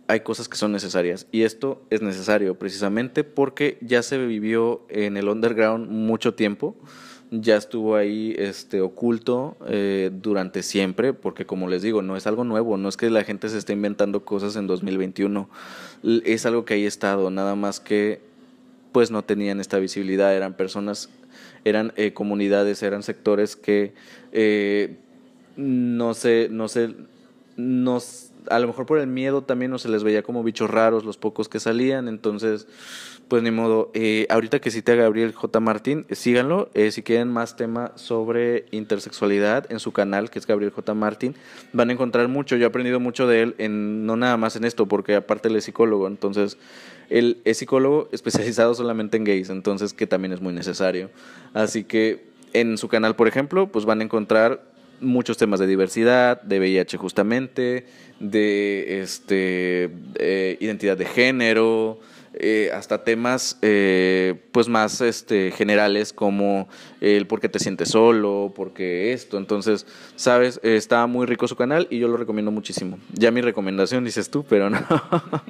[0.07, 1.27] hay cosas que son necesarias.
[1.31, 6.75] Y esto es necesario precisamente porque ya se vivió en el underground mucho tiempo
[7.31, 12.43] ya estuvo ahí este, oculto eh, durante siempre, porque como les digo, no es algo
[12.43, 15.49] nuevo, no es que la gente se esté inventando cosas en 2021,
[16.25, 18.19] es algo que ahí estado, nada más que
[18.91, 21.09] pues no tenían esta visibilidad, eran personas,
[21.63, 23.93] eran eh, comunidades, eran sectores que
[24.33, 24.97] eh,
[25.55, 26.93] no sé, no sé,
[27.55, 31.05] nos, a lo mejor por el miedo también no se les veía como bichos raros
[31.05, 32.67] los pocos que salían, entonces
[33.31, 33.91] pues ni modo.
[33.93, 35.57] Eh, ahorita que cité a Gabriel J.
[35.61, 36.69] Martín, síganlo.
[36.73, 40.93] Eh, si quieren más tema sobre intersexualidad en su canal, que es Gabriel J.
[40.95, 41.35] Martín,
[41.71, 42.57] van a encontrar mucho.
[42.57, 45.55] Yo he aprendido mucho de él, en, no nada más en esto, porque aparte él
[45.55, 46.07] es psicólogo.
[46.07, 46.57] Entonces,
[47.09, 51.09] él es psicólogo especializado solamente en gays, entonces que también es muy necesario.
[51.53, 54.61] Así que en su canal, por ejemplo, pues van a encontrar
[54.99, 57.85] muchos temas de diversidad, de VIH justamente,
[58.19, 61.99] de este, eh, identidad de género,
[62.33, 66.69] eh, hasta temas eh, pues más este, generales como
[67.01, 69.37] el por qué te sientes solo, por qué esto.
[69.37, 72.97] Entonces, sabes, está muy rico su canal y yo lo recomiendo muchísimo.
[73.11, 74.79] Ya mi recomendación dices tú, pero no.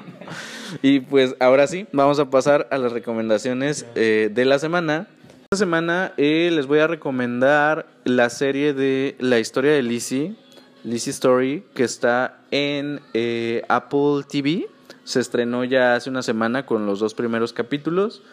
[0.81, 5.07] y pues ahora sí, vamos a pasar a las recomendaciones eh, de la semana.
[5.43, 10.35] Esta semana les voy a recomendar la serie de la historia de Lizzie,
[10.83, 13.01] Lizzie Story, que está en
[13.67, 14.67] Apple TV
[15.11, 18.23] se estrenó ya hace una semana con los dos primeros capítulos.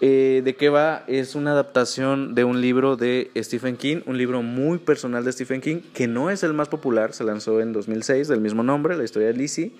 [0.00, 1.04] Eh, ¿De qué va?
[1.06, 5.60] Es una adaptación de un libro de Stephen King, un libro muy personal de Stephen
[5.60, 9.04] King, que no es el más popular, se lanzó en 2006, del mismo nombre, la
[9.04, 9.72] historia de Lizzie.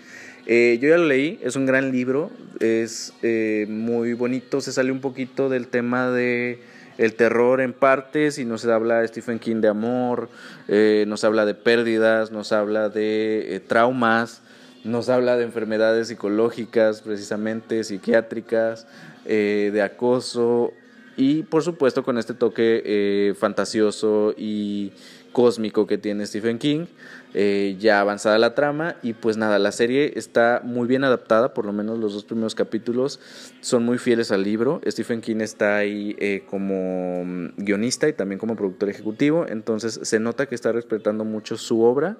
[0.46, 2.30] Eh, yo ya lo leí, es un gran libro,
[2.60, 6.60] es eh, muy bonito, se sale un poquito del tema de
[6.96, 10.28] el terror en partes y nos habla Stephen King de amor,
[10.68, 14.43] nos habla de pérdidas, nos habla de traumas,
[14.84, 18.86] nos habla de enfermedades psicológicas, precisamente psiquiátricas,
[19.24, 20.72] eh, de acoso
[21.16, 24.92] y por supuesto con este toque eh, fantasioso y
[25.32, 26.86] cósmico que tiene Stephen King,
[27.32, 28.96] eh, ya avanzada la trama.
[29.02, 32.54] Y pues nada, la serie está muy bien adaptada, por lo menos los dos primeros
[32.54, 33.18] capítulos
[33.60, 38.54] son muy fieles al libro, Stephen King está ahí como mm, guionista y también como
[38.54, 42.18] productor ejecutivo, entonces se nota que está respetando mucho su obra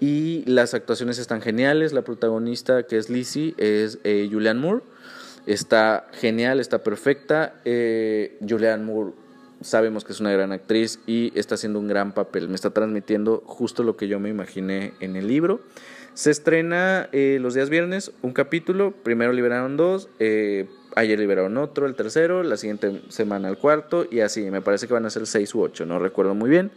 [0.00, 1.92] y las actuaciones están geniales.
[1.92, 4.82] La protagonista, que es Lizzie, es eh, Julianne Moore.
[5.46, 7.54] Está genial, está perfecta.
[7.64, 9.12] Eh, Julianne Moore
[9.60, 12.48] sabemos que es una gran actriz y está haciendo un gran papel.
[12.48, 15.60] Me está transmitiendo justo lo que yo me imaginé en el libro.
[16.14, 18.92] Se estrena eh, los días viernes un capítulo.
[19.02, 20.08] Primero liberaron dos.
[20.18, 22.42] Eh, ayer liberaron otro, el tercero.
[22.42, 24.06] La siguiente semana el cuarto.
[24.10, 25.84] Y así, me parece que van a ser seis u ocho.
[25.84, 26.70] No recuerdo muy bien.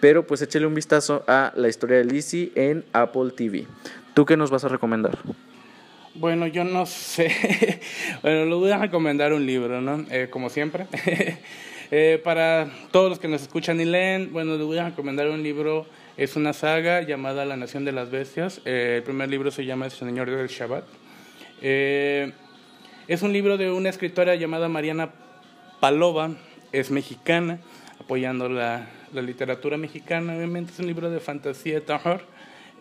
[0.00, 3.66] Pero pues échale un vistazo a la historia de Lizzie en Apple TV.
[4.14, 5.18] ¿Tú qué nos vas a recomendar?
[6.14, 7.80] Bueno, yo no sé.
[8.22, 10.04] bueno, le voy a recomendar un libro, ¿no?
[10.10, 10.86] Eh, como siempre.
[11.90, 15.42] eh, para todos los que nos escuchan y leen, bueno, les voy a recomendar un
[15.42, 15.86] libro.
[16.16, 18.60] Es una saga llamada La Nación de las Bestias.
[18.64, 20.84] Eh, el primer libro se llama El Señor del Shabbat.
[21.62, 22.32] Eh,
[23.08, 25.10] es un libro de una escritora llamada Mariana
[25.80, 26.30] Palova.
[26.72, 27.58] Es mexicana,
[28.10, 32.20] apoyando la literatura mexicana, obviamente es un libro de fantasía terror.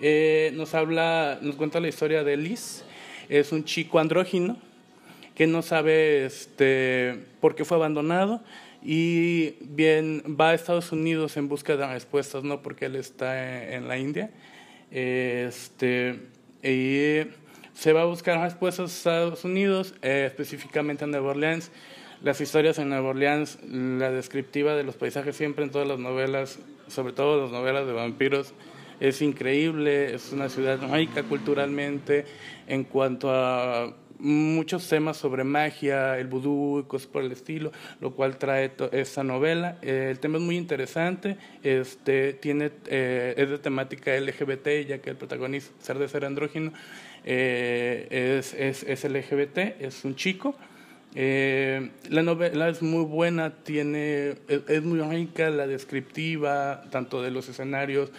[0.01, 2.83] Eh, nos habla, nos cuenta la historia de Liz,
[3.29, 4.57] es un chico andrógino
[5.35, 8.41] que no sabe este, por qué fue abandonado
[8.81, 13.87] y bien va a Estados Unidos en busca de respuestas, no porque él está en,
[13.87, 14.31] la India,
[14.89, 16.21] este,
[16.63, 17.29] y
[17.75, 21.69] se va a buscar respuestas a Estados Unidos, eh, específicamente en Nueva Orleans,
[22.21, 26.59] las historias en Nueva Orleans, la descriptiva de los paisajes siempre en todas las novelas,
[26.87, 28.53] sobre todo las novelas de vampiros,
[28.99, 32.25] es increíble, es una ciudad rica culturalmente
[32.67, 38.11] en cuanto a muchos temas sobre magia, el vudú y cosas por el estilo, lo
[38.11, 39.77] cual trae esta novela.
[39.81, 45.09] Eh, el tema es muy interesante, este, tiene, eh, es de temática LGBT, ya que
[45.09, 46.73] el protagonista, ser de ser andrógino,
[47.23, 50.55] eh, es, es, es LGBT, es un chico.
[51.15, 57.49] Eh, la novela es muy buena, tiene, es, muy rica la descriptiva, tanto de los
[57.49, 58.11] escenarios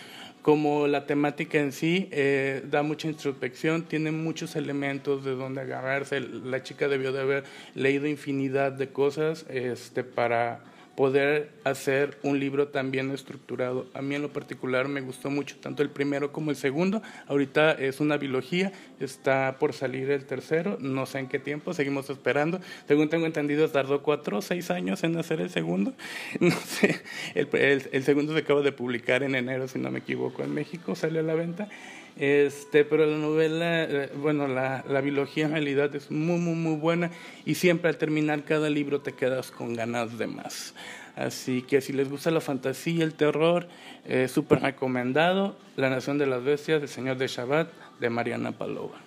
[0.43, 6.21] como la temática en sí, eh, da mucha introspección, tiene muchos elementos de donde agarrarse.
[6.21, 10.61] La chica debió de haber leído infinidad de cosas este, para
[11.01, 13.87] poder hacer un libro tan bien estructurado.
[13.95, 17.01] A mí en lo particular me gustó mucho tanto el primero como el segundo.
[17.27, 18.71] Ahorita es una biología,
[19.01, 22.61] está por salir el tercero, no sé en qué tiempo, seguimos esperando.
[22.87, 25.95] Según tengo entendido, tardó cuatro o seis años en hacer el segundo.
[26.39, 27.01] No sé,
[27.35, 27.49] el,
[27.93, 31.21] el segundo se acaba de publicar en enero, si no me equivoco, en México, salió
[31.21, 31.71] a la venta.
[32.19, 36.77] Este, pero la novela, eh, bueno, la, la, biología en realidad es muy, muy, muy
[36.77, 37.11] buena
[37.47, 40.75] y siempre al terminar cada libro te quedas con ganas de más.
[41.17, 43.69] Así que si les gusta la fantasía, el terror,
[44.07, 47.69] eh, súper recomendado, La Nación de las Bestias, El Señor de Shabbat,
[48.01, 48.99] de Mariana Palova.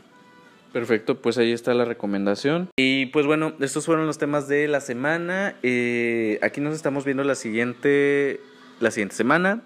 [0.71, 2.69] Perfecto, pues ahí está la recomendación.
[2.75, 5.55] Y pues bueno, estos fueron los temas de la semana.
[5.61, 8.39] Eh, aquí nos estamos viendo la siguiente,
[8.79, 9.61] la siguiente semana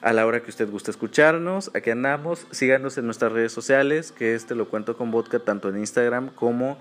[0.00, 1.70] a la hora que usted guste escucharnos.
[1.74, 2.46] Aquí andamos.
[2.50, 6.78] Síganos en nuestras redes sociales, que este lo cuento con vodka tanto en Instagram como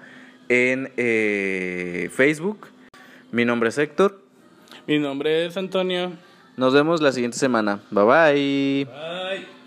[0.50, 2.68] en eh, Facebook.
[3.32, 4.22] Mi nombre es Héctor.
[4.88, 6.12] Mi nombre es Antonio.
[6.58, 7.80] Nos vemos la siguiente semana.
[7.92, 8.86] Bye bye.
[8.86, 9.65] Bye.